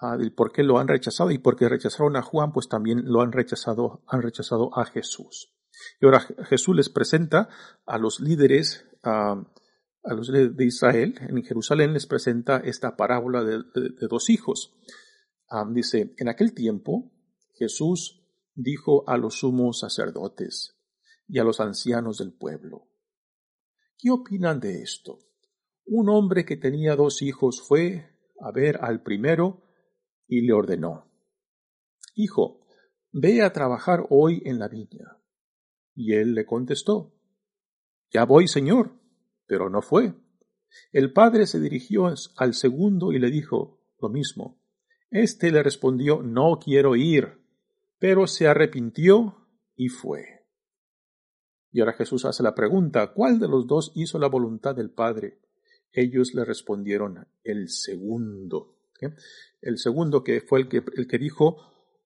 uh, 0.00 0.16
del 0.16 0.32
por 0.32 0.52
qué 0.52 0.62
lo 0.62 0.78
han 0.78 0.88
rechazado 0.88 1.30
y 1.30 1.38
porque 1.38 1.68
rechazaron 1.68 2.16
a 2.16 2.22
Juan, 2.22 2.52
pues 2.52 2.68
también 2.68 3.02
lo 3.06 3.22
han 3.22 3.32
rechazado, 3.32 4.04
han 4.06 4.22
rechazado 4.22 4.70
a 4.78 4.84
Jesús. 4.84 5.52
Y 6.00 6.06
ahora 6.06 6.20
Jesús 6.48 6.76
les 6.76 6.88
presenta 6.90 7.48
a 7.86 7.98
los 7.98 8.20
líderes, 8.20 8.86
a 9.02 9.42
los 10.04 10.28
líderes 10.28 10.56
de 10.56 10.64
Israel, 10.64 11.14
en 11.20 11.42
Jerusalén 11.42 11.92
les 11.92 12.06
presenta 12.06 12.58
esta 12.58 12.96
parábola 12.96 13.42
de, 13.42 13.62
dos 14.08 14.30
hijos. 14.30 14.74
dice, 15.70 16.14
en 16.18 16.28
aquel 16.28 16.54
tiempo 16.54 17.10
Jesús 17.54 18.21
dijo 18.54 19.08
a 19.08 19.16
los 19.16 19.40
sumos 19.40 19.80
sacerdotes 19.80 20.78
y 21.26 21.38
a 21.38 21.44
los 21.44 21.60
ancianos 21.60 22.18
del 22.18 22.32
pueblo, 22.32 22.88
¿qué 23.98 24.10
opinan 24.10 24.60
de 24.60 24.82
esto? 24.82 25.18
Un 25.84 26.08
hombre 26.08 26.44
que 26.44 26.56
tenía 26.56 26.96
dos 26.96 27.22
hijos 27.22 27.62
fue 27.66 28.16
a 28.40 28.50
ver 28.52 28.78
al 28.82 29.02
primero 29.02 29.62
y 30.26 30.42
le 30.42 30.52
ordenó, 30.52 31.10
Hijo, 32.14 32.66
ve 33.10 33.42
a 33.42 33.52
trabajar 33.52 34.06
hoy 34.10 34.42
en 34.44 34.58
la 34.58 34.68
viña. 34.68 35.18
Y 35.94 36.14
él 36.14 36.34
le 36.34 36.44
contestó, 36.44 37.14
Ya 38.10 38.24
voy, 38.24 38.48
señor, 38.48 38.98
pero 39.46 39.70
no 39.70 39.82
fue. 39.82 40.14
El 40.92 41.12
padre 41.12 41.46
se 41.46 41.60
dirigió 41.60 42.12
al 42.36 42.54
segundo 42.54 43.12
y 43.12 43.18
le 43.18 43.30
dijo 43.30 43.80
lo 44.00 44.08
mismo. 44.08 44.62
Este 45.10 45.50
le 45.50 45.62
respondió, 45.62 46.22
No 46.22 46.58
quiero 46.58 46.96
ir 46.96 47.41
pero 48.02 48.26
se 48.26 48.48
arrepintió 48.48 49.46
y 49.76 49.88
fue. 49.88 50.44
Y 51.70 51.78
ahora 51.78 51.92
Jesús 51.92 52.24
hace 52.24 52.42
la 52.42 52.52
pregunta, 52.52 53.12
¿cuál 53.12 53.38
de 53.38 53.46
los 53.46 53.68
dos 53.68 53.92
hizo 53.94 54.18
la 54.18 54.26
voluntad 54.26 54.74
del 54.74 54.90
Padre? 54.90 55.38
Ellos 55.92 56.34
le 56.34 56.44
respondieron, 56.44 57.28
el 57.44 57.68
segundo. 57.68 58.80
El 59.60 59.78
segundo 59.78 60.24
que 60.24 60.40
fue 60.40 60.62
el 60.62 60.68
que, 60.68 60.82
el 60.96 61.06
que 61.06 61.16
dijo 61.16 61.58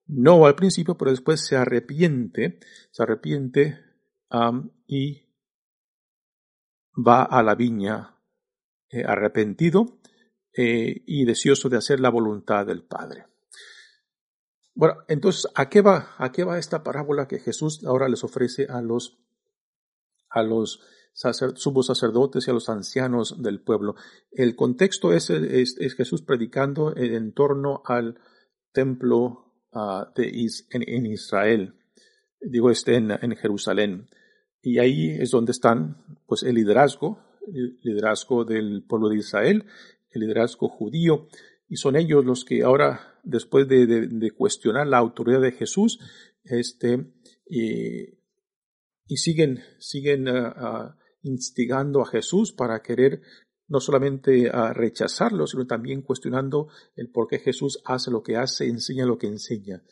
no 0.06 0.44
al 0.44 0.54
principio, 0.54 0.98
pero 0.98 1.12
después 1.12 1.46
se 1.46 1.56
arrepiente, 1.56 2.60
se 2.90 3.02
arrepiente 3.02 3.78
y 4.86 5.22
va 6.94 7.22
a 7.22 7.42
la 7.42 7.54
viña 7.54 8.18
eh, 8.90 9.02
arrepentido 9.02 9.98
eh, 10.52 11.04
y 11.06 11.24
deseoso 11.24 11.70
de 11.70 11.78
hacer 11.78 12.00
la 12.00 12.10
voluntad 12.10 12.66
del 12.66 12.82
Padre. 12.82 13.35
Bueno, 14.76 14.96
entonces, 15.08 15.50
¿a 15.54 15.70
qué 15.70 15.80
va? 15.80 16.14
¿A 16.18 16.30
qué 16.32 16.44
va 16.44 16.58
esta 16.58 16.82
parábola 16.82 17.26
que 17.26 17.38
Jesús 17.38 17.82
ahora 17.86 18.10
les 18.10 18.22
ofrece 18.22 18.66
a 18.68 18.82
los, 18.82 19.18
a 20.28 20.42
los 20.42 20.82
sacerdotes 21.14 22.46
y 22.46 22.50
a 22.50 22.52
los 22.54 22.68
ancianos 22.68 23.42
del 23.42 23.62
pueblo? 23.62 23.94
El 24.30 24.54
contexto 24.54 25.14
es, 25.14 25.30
es, 25.30 25.94
Jesús 25.96 26.20
predicando 26.20 26.94
en 26.94 27.32
torno 27.32 27.80
al 27.86 28.20
templo 28.72 29.54
ah, 29.72 30.12
de 30.14 30.46
en, 30.68 31.06
Israel, 31.06 31.74
digo, 32.42 32.70
este 32.70 32.96
en, 32.96 33.12
en 33.12 33.34
Jerusalén. 33.34 34.10
Y 34.60 34.78
ahí 34.78 35.08
es 35.08 35.30
donde 35.30 35.52
están, 35.52 36.04
pues, 36.26 36.42
el 36.42 36.54
liderazgo, 36.54 37.18
el 37.50 37.78
liderazgo 37.82 38.44
del 38.44 38.84
pueblo 38.86 39.08
de 39.08 39.16
Israel, 39.16 39.64
el 40.10 40.20
liderazgo 40.20 40.68
judío, 40.68 41.28
y 41.68 41.76
son 41.76 41.96
ellos 41.96 42.24
los 42.24 42.44
que 42.44 42.62
ahora, 42.62 43.18
después 43.24 43.66
de, 43.68 44.32
cuestionar 44.36 44.86
la 44.86 44.98
autoridad 44.98 45.40
de 45.40 45.52
Jesús, 45.52 45.98
este, 46.44 47.12
y, 47.48 49.16
siguen, 49.16 49.60
siguen 49.78 50.28
ah, 50.28 50.54
ah, 50.56 50.96
instigando 51.22 52.02
a 52.02 52.06
Jesús 52.06 52.52
para 52.52 52.82
querer 52.82 53.20
no 53.68 53.80
solamente 53.80 54.48
ah, 54.52 54.72
rechazarlo, 54.72 55.46
sino 55.46 55.66
también 55.66 56.02
cuestionando 56.02 56.68
el 56.94 57.10
por 57.10 57.26
qué 57.26 57.40
Jesús 57.40 57.82
hace 57.84 58.10
lo 58.10 58.22
que 58.22 58.36
hace, 58.36 58.66
enseña 58.66 59.06
lo 59.06 59.18
que 59.18 59.26
enseña. 59.26 59.82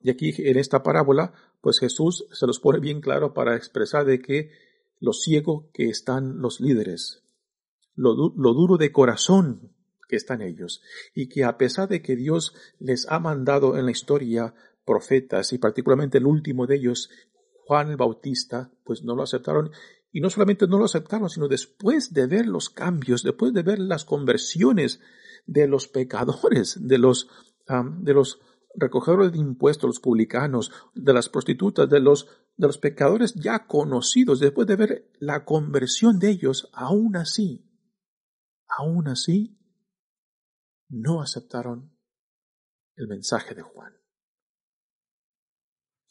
y 0.00 0.10
aquí 0.10 0.32
en 0.38 0.56
esta 0.56 0.84
parábola, 0.84 1.34
pues 1.60 1.80
Jesús 1.80 2.26
se 2.32 2.46
los 2.46 2.60
pone 2.60 2.78
bien 2.78 3.00
claro 3.00 3.34
para 3.34 3.56
expresar 3.56 4.04
de 4.04 4.20
que 4.20 4.50
lo 5.00 5.12
ciego 5.12 5.68
que 5.72 5.88
están 5.88 6.38
los 6.38 6.60
líderes, 6.60 7.24
lo 7.96 8.14
duro 8.14 8.76
de 8.76 8.92
corazón 8.92 9.74
que 10.10 10.16
están 10.16 10.42
ellos, 10.42 10.82
y 11.14 11.28
que 11.28 11.44
a 11.44 11.56
pesar 11.56 11.88
de 11.88 12.02
que 12.02 12.16
Dios 12.16 12.54
les 12.78 13.06
ha 13.08 13.20
mandado 13.20 13.78
en 13.78 13.86
la 13.86 13.92
historia 13.92 14.54
profetas, 14.84 15.52
y 15.52 15.58
particularmente 15.58 16.18
el 16.18 16.26
último 16.26 16.66
de 16.66 16.76
ellos, 16.76 17.08
Juan 17.66 17.90
el 17.90 17.96
Bautista, 17.96 18.72
pues 18.84 19.04
no 19.04 19.14
lo 19.14 19.22
aceptaron, 19.22 19.70
y 20.12 20.20
no 20.20 20.28
solamente 20.28 20.66
no 20.66 20.78
lo 20.78 20.86
aceptaron, 20.86 21.30
sino 21.30 21.46
después 21.46 22.12
de 22.12 22.26
ver 22.26 22.46
los 22.46 22.68
cambios, 22.68 23.22
después 23.22 23.52
de 23.52 23.62
ver 23.62 23.78
las 23.78 24.04
conversiones 24.04 25.00
de 25.46 25.68
los 25.68 25.86
pecadores, 25.86 26.76
de 26.80 26.98
los, 26.98 27.28
de 28.00 28.12
los 28.12 28.40
recogedores 28.74 29.32
de 29.32 29.38
impuestos, 29.38 29.88
los 29.88 30.00
publicanos, 30.00 30.72
de 30.94 31.12
las 31.12 31.28
prostitutas, 31.28 31.88
de 31.88 32.00
los, 32.00 32.26
de 32.56 32.66
los 32.66 32.78
pecadores 32.78 33.34
ya 33.34 33.66
conocidos, 33.66 34.40
después 34.40 34.66
de 34.66 34.76
ver 34.76 35.10
la 35.20 35.44
conversión 35.44 36.18
de 36.18 36.30
ellos, 36.30 36.68
aún 36.72 37.16
así, 37.16 37.64
aún 38.66 39.06
así, 39.06 39.59
no 40.90 41.22
aceptaron 41.22 41.96
el 42.96 43.06
mensaje 43.08 43.54
de 43.54 43.62
Juan. 43.62 43.94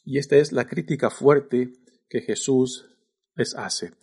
Y 0.03 0.17
esta 0.17 0.37
es 0.37 0.51
la 0.51 0.65
crítica 0.65 1.09
fuerte 1.09 1.73
que 2.09 2.21
Jesús 2.21 2.87
les 3.35 3.55
hace. 3.55 3.93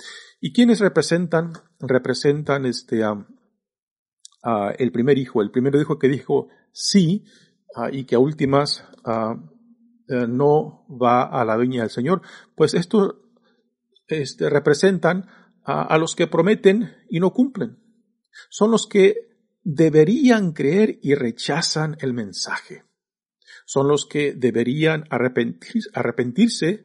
¿Y 0.41 0.53
quiénes 0.53 0.79
representan? 0.81 1.53
Representan 1.81 2.67
este, 2.67 3.03
el 4.79 4.93
primer 4.93 5.19
hijo, 5.19 5.43
el 5.43 5.51
primer 5.51 5.75
hijo 5.75 5.99
que 5.99 6.09
dijo 6.09 6.49
sí 6.73 7.25
y 7.91 8.05
que 8.05 8.15
a 8.15 8.21
últimas 8.21 8.85
eh, 10.09 10.27
no 10.29 10.87
va 10.89 11.25
a 11.25 11.45
la 11.45 11.57
viña 11.57 11.81
del 11.81 11.91
Señor. 11.91 12.23
Pues 12.55 12.75
esto 12.75 13.23
este, 14.07 14.49
representan 14.49 15.29
a 15.65 15.99
los 15.99 16.15
que 16.15 16.29
prometen 16.29 16.95
y 17.11 17.19
no 17.19 17.33
cumplen. 17.33 17.83
Son 18.51 18.71
los 18.71 18.87
que 18.87 19.27
deberían 19.69 20.53
creer 20.53 21.01
y 21.03 21.17
rechazan 21.17 21.97
el 21.99 22.15
mensaje. 22.15 22.85
Son 23.67 23.89
los 23.89 24.07
que 24.07 24.33
deberían 24.33 25.07
arrepentirse, 25.11 26.85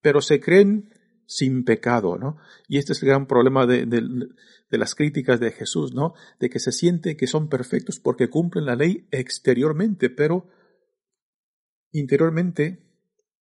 pero 0.00 0.22
se 0.22 0.40
creen 0.40 0.88
sin 1.26 1.64
pecado, 1.64 2.16
¿no? 2.16 2.38
Y 2.66 2.78
este 2.78 2.94
es 2.94 3.02
el 3.02 3.10
gran 3.10 3.26
problema 3.26 3.66
de, 3.66 3.84
de, 3.84 4.78
las 4.78 4.94
críticas 4.94 5.38
de 5.38 5.52
Jesús, 5.52 5.92
¿no? 5.92 6.14
De 6.40 6.48
que 6.48 6.60
se 6.60 6.72
siente 6.72 7.14
que 7.14 7.26
son 7.26 7.50
perfectos 7.50 8.00
porque 8.00 8.30
cumplen 8.30 8.64
la 8.64 8.74
ley 8.74 9.06
exteriormente, 9.10 10.08
pero 10.08 10.48
interiormente 11.92 12.87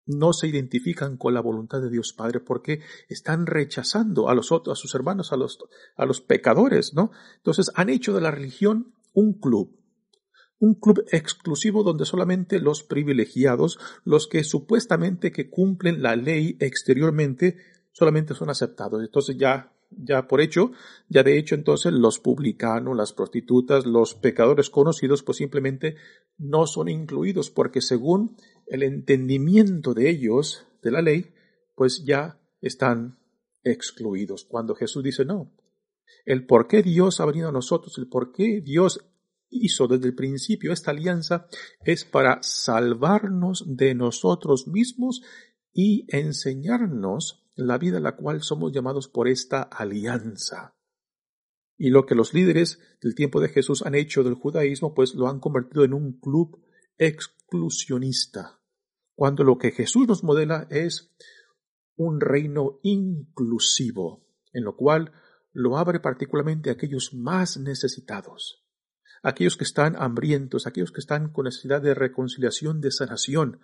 no 0.08 0.34
se 0.34 0.48
identifican 0.48 1.18
con 1.18 1.34
la 1.34 1.42
voluntad 1.42 1.82
de 1.82 1.90
Dios 1.90 2.14
Padre 2.14 2.40
porque 2.40 2.82
están 3.10 3.46
rechazando 3.46 4.30
a 4.30 4.36
los 4.36 4.52
otros, 4.52 4.78
a 4.78 4.82
sus 4.82 4.96
hermanos, 4.96 5.32
a 5.32 5.38
los, 5.38 5.60
a 5.96 6.06
los 6.06 6.22
pecadores, 6.22 6.94
¿no? 6.94 7.12
Entonces 7.38 7.72
han 7.76 7.90
hecho 7.90 8.14
de 8.14 8.22
la 8.22 8.32
religión 8.32 8.94
un 9.14 9.34
club, 9.34 9.78
un 10.60 10.76
club 10.76 11.04
exclusivo 11.12 11.84
donde 11.84 12.06
solamente 12.06 12.60
los 12.60 12.84
privilegiados, 12.84 13.78
los 14.04 14.28
que 14.28 14.44
supuestamente 14.44 15.32
que 15.32 15.50
cumplen 15.50 16.02
la 16.02 16.16
ley 16.16 16.58
exteriormente, 16.60 17.58
solamente 17.92 18.34
son 18.34 18.50
aceptados. 18.50 19.04
Entonces 19.04 19.38
ya 19.38 19.74
ya 19.92 20.28
por 20.28 20.42
hecho, 20.42 20.72
ya 21.08 21.24
de 21.24 21.38
hecho 21.38 21.56
entonces 21.56 21.94
los 21.94 22.20
publicanos, 22.20 22.96
las 22.96 23.14
prostitutas, 23.14 23.86
los 23.86 24.16
pecadores 24.16 24.70
conocidos, 24.70 25.24
pues 25.24 25.38
simplemente 25.38 25.96
no 26.38 26.68
son 26.68 26.90
incluidos 26.90 27.50
porque 27.50 27.82
según 27.82 28.36
el 28.68 28.84
entendimiento 28.84 29.94
de 29.94 30.10
ellos, 30.10 30.66
de 30.84 30.92
la 30.92 31.02
ley, 31.02 31.34
pues 31.76 32.04
ya 32.06 32.40
están 32.62 33.20
excluidos. 33.64 34.46
Cuando 34.46 34.76
Jesús 34.76 35.04
dice 35.04 35.26
no, 35.26 35.54
el 36.26 36.46
por 36.46 36.68
qué 36.68 36.84
Dios 36.84 37.20
ha 37.20 37.26
venido 37.26 37.50
a 37.50 37.54
nosotros, 37.54 37.98
el 37.98 38.08
por 38.08 38.32
qué 38.32 38.62
Dios 38.62 39.00
hizo 39.50 39.88
desde 39.88 40.08
el 40.08 40.16
principio 40.16 40.74
esta 40.74 40.92
alianza 40.92 41.48
es 41.86 42.06
para 42.06 42.40
salvarnos 42.42 43.64
de 43.66 43.96
nosotros 43.96 44.68
mismos 44.68 45.22
y 45.74 46.06
enseñarnos 46.10 47.48
la 47.56 47.78
vida 47.78 47.98
a 47.98 48.02
la 48.02 48.16
cual 48.16 48.42
somos 48.42 48.72
llamados 48.72 49.08
por 49.08 49.28
esta 49.28 49.62
alianza. 49.62 50.76
Y 51.78 51.92
lo 51.92 52.06
que 52.06 52.16
los 52.16 52.34
líderes 52.34 52.80
del 53.02 53.16
tiempo 53.16 53.40
de 53.40 53.50
Jesús 53.50 53.86
han 53.86 53.96
hecho 53.96 54.24
del 54.24 54.34
judaísmo, 54.34 54.94
pues 54.94 55.14
lo 55.14 55.28
han 55.28 55.40
convertido 55.40 55.84
en 55.84 55.94
un 55.94 56.20
club 56.20 56.60
exclusionista, 56.98 58.57
cuando 59.18 59.44
lo 59.44 59.58
que 59.58 59.72
Jesús 59.72 60.08
nos 60.08 60.24
modela 60.24 60.68
es 60.70 61.12
un 61.96 62.22
reino 62.22 62.80
inclusivo, 62.84 64.28
en 64.54 64.64
lo 64.64 64.78
cual 64.78 65.12
lo 65.52 65.80
abre 65.80 66.00
particularmente 66.00 66.70
a 66.70 66.74
aquellos 66.74 67.16
más 67.16 67.58
necesitados, 67.58 68.64
aquellos 69.24 69.58
que 69.58 69.64
están 69.64 69.96
hambrientos, 69.98 70.68
aquellos 70.68 70.92
que 70.92 71.00
están 71.00 71.34
con 71.34 71.46
necesidad 71.46 71.82
de 71.82 71.96
reconciliación, 71.96 72.80
de 72.80 72.92
sanación, 72.92 73.60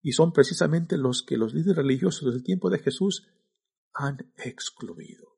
y 0.00 0.12
son 0.12 0.32
precisamente 0.32 0.96
los 0.96 1.22
que 1.22 1.36
los 1.36 1.52
líderes 1.52 1.76
religiosos 1.76 2.32
del 2.32 2.42
tiempo 2.42 2.70
de 2.70 2.78
Jesús 2.78 3.28
han 3.92 4.32
excluido. 4.38 5.36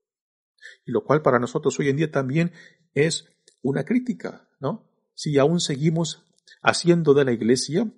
Y 0.85 0.93
lo 0.93 1.03
cual 1.03 1.23
para 1.23 1.41
nosotros 1.41 1.77
hoy 1.81 1.89
en 1.89 1.97
día 1.97 2.13
también 2.13 2.53
es 2.95 3.27
una 3.61 3.85
crítica, 3.85 4.49
¿no? 4.61 4.89
Si 5.15 5.37
aún 5.37 5.59
seguimos 5.59 6.23
haciendo 6.63 7.13
de 7.13 7.25
la 7.25 7.33
iglesia 7.33 7.93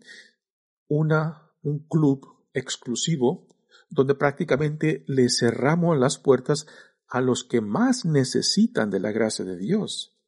una, 0.88 1.52
un 1.62 1.86
club 1.86 2.26
exclusivo 2.52 3.46
donde 3.90 4.14
prácticamente 4.14 5.04
le 5.06 5.28
cerramos 5.30 5.98
las 5.98 6.18
puertas 6.18 6.66
a 7.08 7.20
los 7.20 7.44
que 7.44 7.60
más 7.60 8.04
necesitan 8.04 8.90
de 8.90 9.00
la 9.00 9.12
gracia 9.12 9.44
de 9.44 9.56
Dios, 9.56 10.18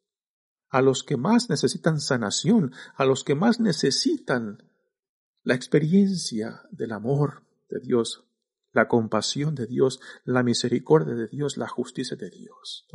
a 0.69 0.81
los 0.81 1.03
que 1.03 1.17
más 1.17 1.51
necesitan 1.51 2.01
sanación, 2.01 2.73
a 2.95 3.05
los 3.05 3.25
que 3.25 3.35
más 3.35 3.61
necesitan 3.61 4.71
la 5.43 5.55
experiencia 5.55 6.63
del 6.71 6.93
amor 6.93 7.45
de 7.69 7.81
Dios, 7.81 8.25
la 8.73 8.89
compasión 8.89 9.55
de 9.55 9.67
Dios, 9.67 10.01
la 10.25 10.43
misericordia 10.43 11.15
de 11.15 11.27
Dios, 11.27 11.57
la 11.57 11.69
justicia 11.69 12.17
de 12.17 12.31
Dios. 12.31 12.87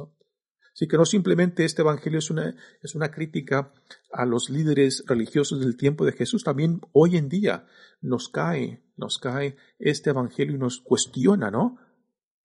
Así 0.75 0.89
que 0.89 0.97
no 0.97 1.05
simplemente 1.05 1.63
este 1.63 1.83
Evangelio 1.83 2.19
es 2.19 2.29
una, 2.29 2.53
es 2.81 2.95
una 2.95 3.09
crítica 3.09 3.71
a 4.11 4.25
los 4.25 4.49
líderes 4.49 5.05
religiosos 5.07 5.61
del 5.61 5.77
tiempo 5.77 6.03
de 6.03 6.11
Jesús, 6.11 6.43
también 6.43 6.81
hoy 6.91 7.15
en 7.15 7.29
día 7.29 7.65
nos 8.01 8.27
cae, 8.27 8.83
nos 8.97 9.17
cae 9.17 9.55
este 9.79 10.09
Evangelio 10.09 10.55
y 10.55 10.59
nos 10.59 10.81
cuestiona, 10.81 11.49
¿no? 11.49 11.77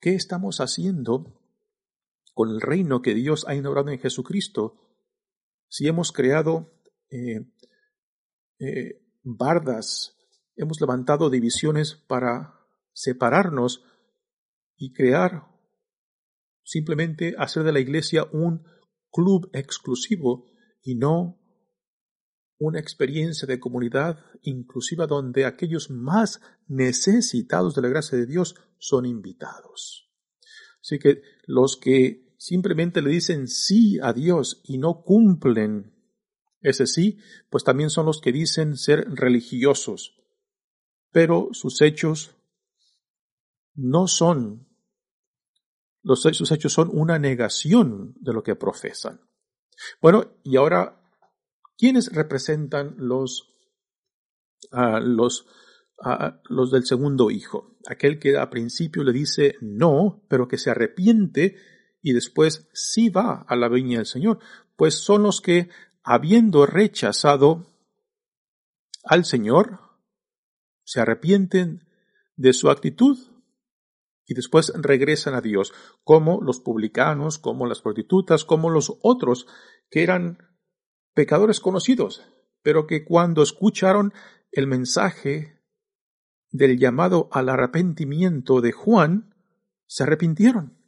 ¿Qué 0.00 0.14
estamos 0.14 0.60
haciendo 0.60 1.42
con 2.32 2.50
el 2.50 2.60
reino 2.60 3.02
que 3.02 3.14
Dios 3.14 3.44
ha 3.48 3.56
inaugurado 3.56 3.90
en 3.90 3.98
Jesucristo? 3.98 4.76
Si 5.68 5.88
hemos 5.88 6.12
creado 6.12 6.72
eh, 7.10 7.50
eh, 8.60 9.02
bardas, 9.24 10.16
hemos 10.54 10.80
levantado 10.80 11.30
divisiones 11.30 11.96
para 11.96 12.60
separarnos 12.92 13.84
y 14.76 14.92
crear 14.92 15.49
simplemente 16.70 17.34
hacer 17.36 17.64
de 17.64 17.72
la 17.72 17.80
iglesia 17.80 18.28
un 18.32 18.62
club 19.10 19.50
exclusivo 19.52 20.46
y 20.84 20.94
no 20.94 21.36
una 22.58 22.78
experiencia 22.78 23.44
de 23.48 23.58
comunidad 23.58 24.20
inclusiva 24.42 25.08
donde 25.08 25.46
aquellos 25.46 25.90
más 25.90 26.40
necesitados 26.68 27.74
de 27.74 27.82
la 27.82 27.88
gracia 27.88 28.16
de 28.16 28.26
Dios 28.26 28.54
son 28.78 29.04
invitados. 29.04 30.12
Así 30.80 31.00
que 31.00 31.22
los 31.44 31.76
que 31.76 32.36
simplemente 32.38 33.02
le 33.02 33.10
dicen 33.10 33.48
sí 33.48 33.98
a 34.00 34.12
Dios 34.12 34.62
y 34.62 34.78
no 34.78 35.02
cumplen 35.02 35.92
ese 36.60 36.86
sí, 36.86 37.18
pues 37.50 37.64
también 37.64 37.90
son 37.90 38.06
los 38.06 38.20
que 38.20 38.30
dicen 38.30 38.76
ser 38.76 39.10
religiosos, 39.10 40.14
pero 41.10 41.48
sus 41.50 41.82
hechos 41.82 42.36
no 43.74 44.06
son 44.06 44.69
los, 46.02 46.22
sus 46.22 46.50
hechos 46.50 46.72
son 46.72 46.90
una 46.92 47.18
negación 47.18 48.14
de 48.20 48.32
lo 48.32 48.42
que 48.42 48.56
profesan. 48.56 49.20
Bueno, 50.00 50.38
y 50.42 50.56
ahora, 50.56 51.00
¿quiénes 51.76 52.12
representan 52.12 52.94
los, 52.98 53.54
uh, 54.72 54.98
los, 55.00 55.46
uh, 55.98 56.32
los 56.48 56.70
del 56.70 56.84
segundo 56.84 57.30
hijo? 57.30 57.78
Aquel 57.88 58.18
que 58.18 58.36
a 58.36 58.50
principio 58.50 59.04
le 59.04 59.12
dice 59.12 59.56
no, 59.60 60.22
pero 60.28 60.48
que 60.48 60.58
se 60.58 60.70
arrepiente 60.70 61.56
y 62.02 62.12
después 62.12 62.68
sí 62.72 63.08
va 63.08 63.44
a 63.46 63.56
la 63.56 63.68
viña 63.68 63.98
del 63.98 64.06
Señor. 64.06 64.38
Pues 64.76 64.94
son 64.94 65.22
los 65.22 65.40
que, 65.40 65.68
habiendo 66.02 66.66
rechazado 66.66 67.66
al 69.04 69.24
Señor, 69.24 69.80
se 70.84 71.00
arrepienten 71.00 71.86
de 72.36 72.52
su 72.52 72.70
actitud 72.70 73.18
y 74.30 74.34
después 74.34 74.72
regresan 74.76 75.34
a 75.34 75.40
Dios, 75.40 75.72
como 76.04 76.40
los 76.40 76.60
publicanos, 76.60 77.40
como 77.40 77.66
las 77.66 77.82
prostitutas, 77.82 78.44
como 78.44 78.70
los 78.70 78.96
otros 79.02 79.48
que 79.90 80.04
eran 80.04 80.38
pecadores 81.14 81.58
conocidos, 81.58 82.22
pero 82.62 82.86
que 82.86 83.04
cuando 83.04 83.42
escucharon 83.42 84.12
el 84.52 84.68
mensaje 84.68 85.60
del 86.52 86.78
llamado 86.78 87.28
al 87.32 87.48
arrepentimiento 87.48 88.60
de 88.60 88.70
Juan, 88.70 89.34
se 89.86 90.04
arrepintieron. 90.04 90.78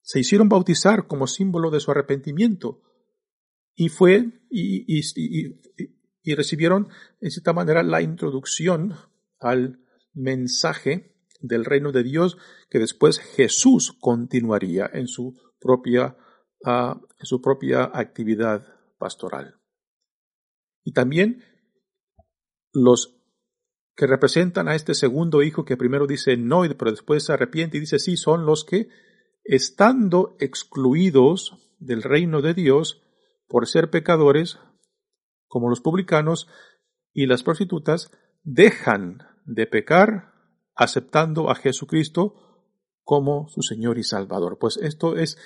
Se 0.00 0.18
hicieron 0.18 0.48
bautizar 0.48 1.06
como 1.06 1.26
símbolo 1.26 1.70
de 1.70 1.80
su 1.80 1.90
arrepentimiento 1.90 2.80
y 3.74 3.90
fue 3.90 4.46
y, 4.48 4.98
y, 4.98 5.60
y 6.22 6.34
recibieron 6.34 6.88
en 7.20 7.30
cierta 7.30 7.52
manera 7.52 7.82
la 7.82 8.00
introducción 8.00 8.94
al 9.40 9.84
mensaje 10.14 11.13
del 11.44 11.64
reino 11.64 11.92
de 11.92 12.02
Dios 12.02 12.38
que 12.70 12.78
después 12.78 13.18
Jesús 13.18 13.96
continuaría 14.00 14.90
en 14.92 15.06
su 15.06 15.38
propia, 15.60 16.16
uh, 16.64 16.94
en 17.18 17.26
su 17.26 17.40
propia 17.40 17.90
actividad 17.92 18.66
pastoral. 18.98 19.60
Y 20.82 20.92
también 20.92 21.44
los 22.72 23.20
que 23.94 24.06
representan 24.06 24.68
a 24.68 24.74
este 24.74 24.94
segundo 24.94 25.42
hijo 25.42 25.64
que 25.64 25.76
primero 25.76 26.06
dice 26.06 26.36
no, 26.36 26.62
pero 26.78 26.90
después 26.90 27.24
se 27.24 27.32
arrepiente 27.32 27.76
y 27.76 27.80
dice 27.80 27.98
sí, 27.98 28.16
son 28.16 28.46
los 28.46 28.64
que, 28.64 28.88
estando 29.44 30.36
excluidos 30.40 31.76
del 31.78 32.02
reino 32.02 32.40
de 32.40 32.54
Dios 32.54 33.02
por 33.46 33.68
ser 33.68 33.90
pecadores, 33.90 34.58
como 35.46 35.68
los 35.68 35.80
publicanos 35.80 36.48
y 37.12 37.26
las 37.26 37.42
prostitutas, 37.42 38.10
dejan 38.42 39.18
de 39.44 39.66
pecar 39.66 40.33
aceptando 40.74 41.50
a 41.50 41.54
Jesucristo 41.54 42.34
como 43.02 43.48
su 43.48 43.62
Señor 43.62 43.98
y 43.98 44.04
Salvador. 44.04 44.58
Pues 44.58 44.78
esto 44.78 45.16
es 45.16 45.38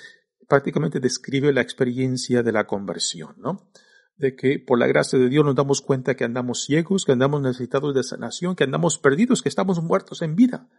prácticamente 0.47 0.99
describe 0.99 1.53
la 1.53 1.61
experiencia 1.61 2.41
de 2.41 2.51
la 2.51 2.65
conversión, 2.65 3.35
¿no? 3.37 3.69
De 4.17 4.35
que 4.35 4.59
por 4.59 4.79
la 4.79 4.87
gracia 4.87 5.19
de 5.19 5.29
Dios 5.29 5.45
nos 5.45 5.55
damos 5.55 5.81
cuenta 5.81 6.15
que 6.15 6.25
andamos 6.25 6.63
ciegos, 6.63 7.05
que 7.05 7.11
andamos 7.11 7.41
necesitados 7.41 7.93
de 7.93 8.03
sanación, 8.03 8.55
que 8.55 8.63
andamos 8.63 8.97
perdidos, 8.97 9.41
que 9.41 9.49
estamos 9.49 9.81
muertos 9.81 10.21
en 10.21 10.35
vida. 10.35 10.69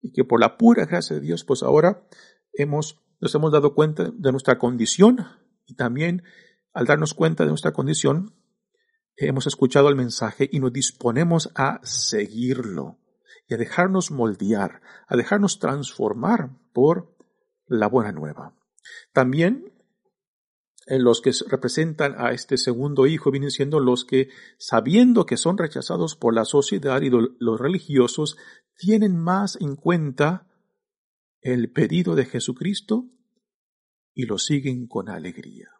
Y 0.00 0.12
que 0.12 0.24
por 0.24 0.40
la 0.40 0.56
pura 0.56 0.86
gracia 0.86 1.16
de 1.16 1.22
Dios, 1.22 1.44
pues 1.44 1.62
ahora 1.62 2.06
hemos, 2.54 3.00
nos 3.20 3.34
hemos 3.34 3.52
dado 3.52 3.74
cuenta 3.74 4.10
de 4.12 4.32
nuestra 4.32 4.58
condición 4.58 5.26
y 5.66 5.74
también 5.74 6.22
al 6.72 6.86
darnos 6.86 7.14
cuenta 7.14 7.44
de 7.44 7.50
nuestra 7.50 7.72
condición, 7.72 8.34
hemos 9.16 9.46
escuchado 9.46 9.88
el 9.88 9.96
mensaje 9.96 10.48
y 10.50 10.60
nos 10.60 10.72
disponemos 10.72 11.50
a 11.54 11.80
seguirlo 11.82 12.99
y 13.50 13.54
a 13.54 13.56
dejarnos 13.56 14.12
moldear, 14.12 14.80
a 15.08 15.16
dejarnos 15.16 15.58
transformar 15.58 16.50
por 16.72 17.16
la 17.66 17.88
buena 17.88 18.12
nueva. 18.12 18.56
También 19.12 19.72
en 20.86 21.02
los 21.02 21.20
que 21.20 21.32
representan 21.48 22.14
a 22.16 22.30
este 22.30 22.56
segundo 22.56 23.06
hijo 23.06 23.32
vienen 23.32 23.50
siendo 23.50 23.80
los 23.80 24.04
que, 24.04 24.28
sabiendo 24.56 25.26
que 25.26 25.36
son 25.36 25.58
rechazados 25.58 26.14
por 26.14 26.32
la 26.32 26.44
sociedad 26.44 27.02
y 27.02 27.10
los 27.10 27.60
religiosos, 27.60 28.36
tienen 28.76 29.16
más 29.16 29.60
en 29.60 29.74
cuenta 29.74 30.48
el 31.40 31.72
pedido 31.72 32.14
de 32.14 32.26
Jesucristo 32.26 33.10
y 34.14 34.26
lo 34.26 34.38
siguen 34.38 34.86
con 34.86 35.08
alegría. 35.08 35.70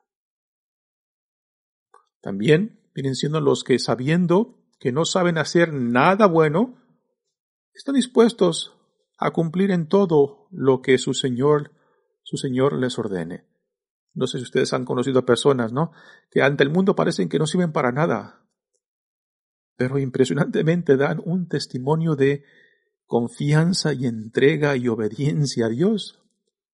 También 2.20 2.80
vienen 2.94 3.14
siendo 3.14 3.40
los 3.40 3.62
que, 3.62 3.78
sabiendo 3.78 4.58
que 4.80 4.90
no 4.90 5.04
saben 5.04 5.38
hacer 5.38 5.72
nada 5.72 6.26
bueno, 6.26 6.79
están 7.74 7.94
dispuestos 7.94 8.74
a 9.18 9.32
cumplir 9.32 9.70
en 9.70 9.88
todo 9.88 10.48
lo 10.50 10.80
que 10.82 10.98
su 10.98 11.14
Señor, 11.14 11.72
su 12.22 12.36
Señor 12.36 12.78
les 12.78 12.98
ordene. 12.98 13.46
No 14.14 14.26
sé 14.26 14.38
si 14.38 14.44
ustedes 14.44 14.72
han 14.72 14.84
conocido 14.84 15.20
a 15.20 15.26
personas, 15.26 15.72
¿no? 15.72 15.92
Que 16.30 16.42
ante 16.42 16.64
el 16.64 16.70
mundo 16.70 16.96
parecen 16.96 17.28
que 17.28 17.38
no 17.38 17.46
sirven 17.46 17.72
para 17.72 17.92
nada, 17.92 18.46
pero 19.76 19.98
impresionantemente 19.98 20.96
dan 20.96 21.22
un 21.24 21.48
testimonio 21.48 22.16
de 22.16 22.44
confianza 23.06 23.92
y 23.92 24.06
entrega 24.06 24.76
y 24.76 24.88
obediencia 24.88 25.66
a 25.66 25.68
Dios, 25.68 26.22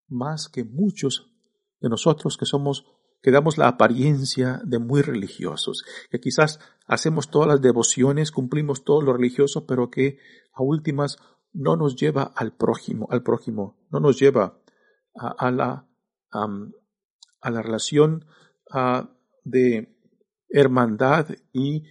más 0.08 0.48
que 0.48 0.64
muchos 0.64 1.30
de 1.80 1.88
nosotros 1.88 2.36
que 2.36 2.46
somos 2.46 2.84
que 3.22 3.30
damos 3.30 3.58
la 3.58 3.68
apariencia 3.68 4.60
de 4.64 4.78
muy 4.78 5.02
religiosos, 5.02 5.84
que 6.10 6.20
quizás 6.20 6.60
hacemos 6.86 7.30
todas 7.30 7.48
las 7.48 7.60
devociones, 7.60 8.30
cumplimos 8.30 8.84
todo 8.84 9.02
lo 9.02 9.12
religioso, 9.12 9.66
pero 9.66 9.90
que 9.90 10.18
a 10.52 10.62
últimas 10.62 11.18
no 11.52 11.76
nos 11.76 11.96
lleva 11.96 12.22
al 12.22 12.54
prójimo, 12.54 13.08
al 13.10 13.22
prójimo, 13.22 13.78
no 13.90 14.00
nos 14.00 14.18
lleva 14.18 14.60
a, 15.14 15.50
la, 15.50 15.88
a 16.30 17.50
la 17.50 17.62
relación 17.62 18.26
de 19.44 19.96
hermandad 20.48 21.28
y 21.52 21.84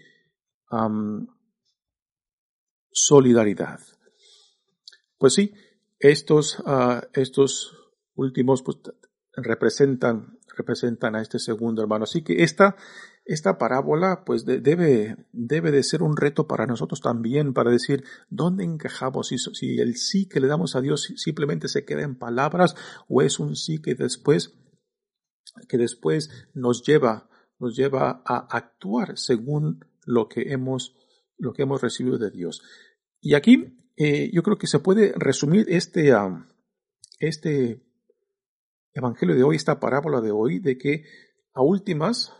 solidaridad. 2.91 3.79
Pues 5.17 5.33
sí, 5.33 5.53
estos, 5.99 6.63
estos 7.13 7.75
últimos 8.13 8.61
pues, 8.61 8.77
representan 9.33 10.39
representan 10.55 11.15
a 11.15 11.21
este 11.21 11.39
segundo 11.39 11.81
hermano. 11.81 12.03
Así 12.03 12.23
que 12.23 12.43
esta, 12.43 12.75
esta 13.25 13.57
parábola 13.57 14.23
pues 14.25 14.45
debe, 14.45 15.27
debe 15.31 15.71
de 15.71 15.83
ser 15.83 16.03
un 16.03 16.17
reto 16.17 16.47
para 16.47 16.65
nosotros 16.65 17.01
también, 17.01 17.53
para 17.53 17.71
decir 17.71 18.03
dónde 18.29 18.63
encajamos, 18.63 19.27
si, 19.27 19.37
si 19.37 19.79
el 19.79 19.95
sí 19.95 20.27
que 20.27 20.39
le 20.39 20.47
damos 20.47 20.75
a 20.75 20.81
Dios 20.81 21.13
simplemente 21.15 21.67
se 21.67 21.85
queda 21.85 22.03
en 22.03 22.17
palabras 22.17 22.75
o 23.07 23.21
es 23.21 23.39
un 23.39 23.55
sí 23.55 23.81
que 23.81 23.95
después, 23.95 24.53
que 25.67 25.77
después 25.77 26.29
nos 26.53 26.83
lleva, 26.83 27.29
nos 27.59 27.75
lleva 27.75 28.23
a 28.25 28.47
actuar 28.49 29.17
según 29.17 29.79
lo 30.05 30.27
que 30.27 30.53
hemos, 30.53 30.95
lo 31.37 31.53
que 31.53 31.63
hemos 31.63 31.81
recibido 31.81 32.17
de 32.17 32.31
Dios. 32.31 32.61
Y 33.21 33.33
aquí 33.33 33.77
eh, 33.97 34.29
yo 34.33 34.43
creo 34.43 34.57
que 34.57 34.67
se 34.67 34.79
puede 34.79 35.13
resumir 35.15 35.65
este, 35.69 36.13
este 37.19 37.84
evangelio 38.95 39.35
de 39.35 39.43
hoy, 39.43 39.57
esta 39.57 39.79
parábola 39.79 40.21
de 40.21 40.31
hoy, 40.31 40.59
de 40.59 40.77
que 40.77 41.03
a 41.53 41.61
últimas, 41.61 42.33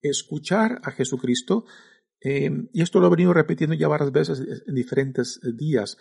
escuchar 0.00 0.80
a 0.82 0.90
Jesucristo, 0.90 1.64
eh, 2.20 2.50
y 2.72 2.82
esto 2.82 2.98
lo 2.98 3.06
he 3.06 3.10
venido 3.10 3.32
repitiendo 3.32 3.74
ya 3.74 3.88
varias 3.88 4.10
veces 4.10 4.42
en 4.66 4.74
diferentes 4.74 5.38
días, 5.56 5.98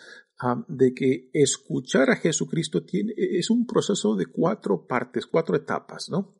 de 0.67 0.93
que 0.93 1.29
escuchar 1.33 2.09
a 2.09 2.15
Jesucristo 2.15 2.83
tiene, 2.83 3.13
es 3.17 3.49
un 3.49 3.65
proceso 3.67 4.15
de 4.15 4.25
cuatro 4.25 4.87
partes, 4.87 5.27
cuatro 5.27 5.55
etapas, 5.55 6.09
¿no? 6.09 6.35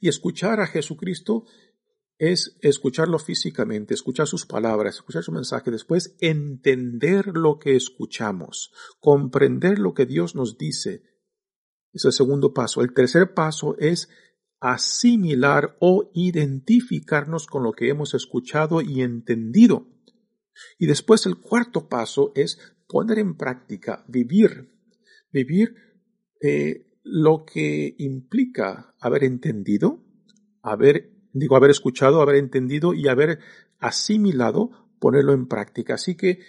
Y 0.00 0.08
escuchar 0.08 0.60
a 0.60 0.66
Jesucristo 0.66 1.44
es 2.18 2.58
escucharlo 2.62 3.18
físicamente, 3.18 3.94
escuchar 3.94 4.26
sus 4.26 4.44
palabras, 4.44 4.96
escuchar 4.96 5.22
su 5.22 5.30
mensaje, 5.30 5.70
después 5.70 6.16
entender 6.20 7.28
lo 7.28 7.58
que 7.58 7.76
escuchamos, 7.76 8.72
comprender 8.98 9.78
lo 9.78 9.94
que 9.94 10.06
Dios 10.06 10.34
nos 10.34 10.58
dice, 10.58 11.02
es 11.98 12.04
el 12.06 12.12
segundo 12.12 12.52
paso. 12.54 12.80
El 12.80 12.92
tercer 12.94 13.34
paso 13.34 13.76
es 13.78 14.08
asimilar 14.60 15.76
o 15.80 16.10
identificarnos 16.14 17.46
con 17.46 17.62
lo 17.62 17.72
que 17.72 17.88
hemos 17.88 18.14
escuchado 18.14 18.80
y 18.80 19.02
entendido. 19.02 19.86
Y 20.78 20.86
después 20.86 21.26
el 21.26 21.36
cuarto 21.36 21.88
paso 21.88 22.32
es 22.34 22.58
poner 22.88 23.18
en 23.18 23.36
práctica, 23.36 24.04
vivir, 24.08 24.72
vivir 25.30 25.74
eh, 26.40 26.88
lo 27.02 27.44
que 27.44 27.94
implica 27.98 28.94
haber 29.00 29.24
entendido, 29.24 30.04
haber, 30.62 31.12
digo, 31.32 31.56
haber 31.56 31.70
escuchado, 31.70 32.20
haber 32.20 32.36
entendido 32.36 32.94
y 32.94 33.08
haber 33.08 33.38
asimilado, 33.78 34.70
ponerlo 34.98 35.32
en 35.32 35.46
práctica. 35.46 35.94
Así 35.94 36.16
que 36.16 36.40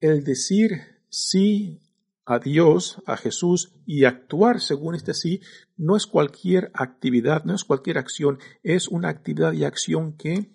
el 0.00 0.24
decir 0.24 0.70
sí 1.08 1.80
a 2.24 2.38
Dios, 2.38 3.02
a 3.06 3.16
Jesús 3.16 3.74
y 3.86 4.04
actuar 4.04 4.60
según 4.60 4.94
este 4.94 5.14
sí 5.14 5.40
no 5.76 5.96
es 5.96 6.06
cualquier 6.06 6.70
actividad, 6.74 7.44
no 7.44 7.54
es 7.54 7.64
cualquier 7.64 7.98
acción, 7.98 8.38
es 8.62 8.88
una 8.88 9.08
actividad 9.08 9.52
y 9.52 9.64
acción 9.64 10.16
que, 10.16 10.52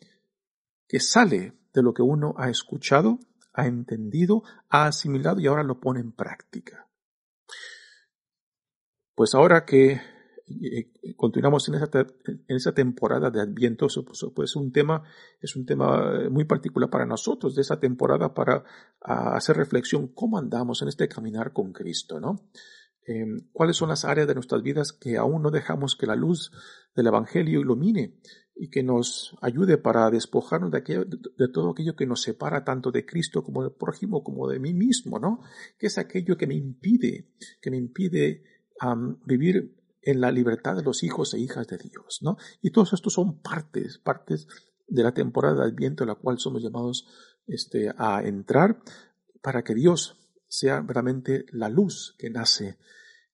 que 0.87 0.99
sale 0.99 1.53
de 1.73 1.83
lo 1.83 1.93
que 1.93 2.01
uno 2.01 2.33
ha 2.37 2.49
escuchado, 2.49 3.19
ha 3.53 3.67
entendido, 3.67 4.43
ha 4.69 4.85
asimilado 4.85 5.39
y 5.39 5.47
ahora 5.47 5.63
lo 5.63 5.79
pone 5.79 5.99
en 5.99 6.11
práctica. 6.11 6.87
Pues 9.15 9.33
ahora 9.33 9.65
que 9.65 10.01
continuamos 11.15 11.67
en 11.69 11.75
esa, 11.75 11.89
en 12.25 12.55
esa 12.55 12.73
temporada 12.73 13.31
de 13.31 13.41
Adviento, 13.41 13.87
pues, 13.87 14.25
pues 14.33 14.55
un 14.55 14.71
tema, 14.71 15.03
es 15.41 15.55
un 15.55 15.65
tema 15.65 16.29
muy 16.29 16.45
particular 16.45 16.89
para 16.89 17.05
nosotros 17.05 17.55
de 17.55 17.61
esa 17.61 17.79
temporada 17.79 18.33
para 18.33 18.63
hacer 18.99 19.57
reflexión 19.57 20.09
cómo 20.09 20.37
andamos 20.37 20.81
en 20.81 20.89
este 20.89 21.07
caminar 21.07 21.53
con 21.53 21.73
Cristo, 21.73 22.19
¿no? 22.19 22.49
Em, 23.07 23.49
¿Cuáles 23.51 23.77
son 23.77 23.89
las 23.89 24.03
áreas 24.03 24.27
de 24.27 24.33
nuestras 24.33 24.63
vidas 24.63 24.91
que 24.91 25.17
aún 25.17 25.43
no 25.43 25.51
dejamos 25.51 25.95
que 25.95 26.07
la 26.07 26.15
luz 26.15 26.51
del 26.95 27.07
Evangelio 27.07 27.61
ilumine 27.61 28.15
y 28.55 28.69
que 28.69 28.81
nos 28.81 29.35
ayude 29.41 29.77
para 29.77 30.09
despojarnos 30.09 30.71
de, 30.71 30.77
aquello, 30.79 31.05
de, 31.05 31.47
todo 31.49 31.71
aquello 31.71 31.95
que 31.95 32.07
nos 32.07 32.21
separa 32.21 32.63
tanto 32.63 32.91
de 32.91 33.05
Cristo 33.05 33.43
como 33.43 33.61
del 33.61 33.73
prójimo 33.73 34.23
como 34.23 34.47
de 34.47 34.59
mí 34.59 34.73
mismo, 34.73 35.19
¿no? 35.19 35.41
Que 35.77 35.87
es 35.87 35.97
aquello 35.99 36.35
que 36.35 36.47
me 36.47 36.55
impide, 36.55 37.33
que 37.61 37.69
me 37.69 37.77
impide 37.77 38.43
vivir 39.25 39.75
en 40.05 40.21
la 40.21 40.31
libertad 40.31 40.75
de 40.75 40.83
los 40.83 41.03
hijos 41.03 41.33
e 41.33 41.39
hijas 41.39 41.67
de 41.67 41.77
Dios, 41.77 42.19
¿no? 42.21 42.37
Y 42.61 42.69
todos 42.69 42.93
estos 42.93 43.13
son 43.13 43.41
partes, 43.41 43.97
partes 43.97 44.47
de 44.87 45.03
la 45.03 45.13
temporada 45.13 45.63
de 45.63 45.71
Adviento 45.71 46.03
en 46.03 46.09
la 46.09 46.15
cual 46.15 46.37
somos 46.39 46.61
llamados 46.61 47.07
este, 47.47 47.91
a 47.97 48.21
entrar 48.23 48.79
para 49.41 49.63
que 49.63 49.73
Dios 49.73 50.17
sea 50.47 50.81
realmente 50.87 51.45
la 51.51 51.69
luz 51.69 52.15
que 52.19 52.29
nace 52.29 52.77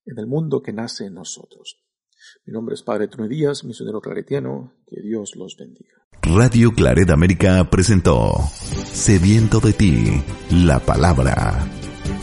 en 0.06 0.18
el 0.18 0.28
mundo, 0.28 0.62
que 0.62 0.72
nace 0.72 1.06
en 1.06 1.16
nosotros. 1.16 1.84
Mi 2.46 2.54
nombre 2.54 2.76
es 2.76 2.84
Padre 2.84 3.08
Tony 3.08 3.28
Díaz, 3.28 3.64
misionero 3.66 4.00
claretiano, 4.00 4.74
que 4.88 5.02
Dios 5.02 5.36
los 5.36 5.58
bendiga. 5.58 6.08
Radio 6.22 6.72
Claret 6.72 7.10
América 7.10 7.70
presentó 7.70 8.34
Sediento 8.94 9.60
de 9.60 9.74
ti, 9.74 10.24
la 10.52 10.80
palabra 10.80 11.81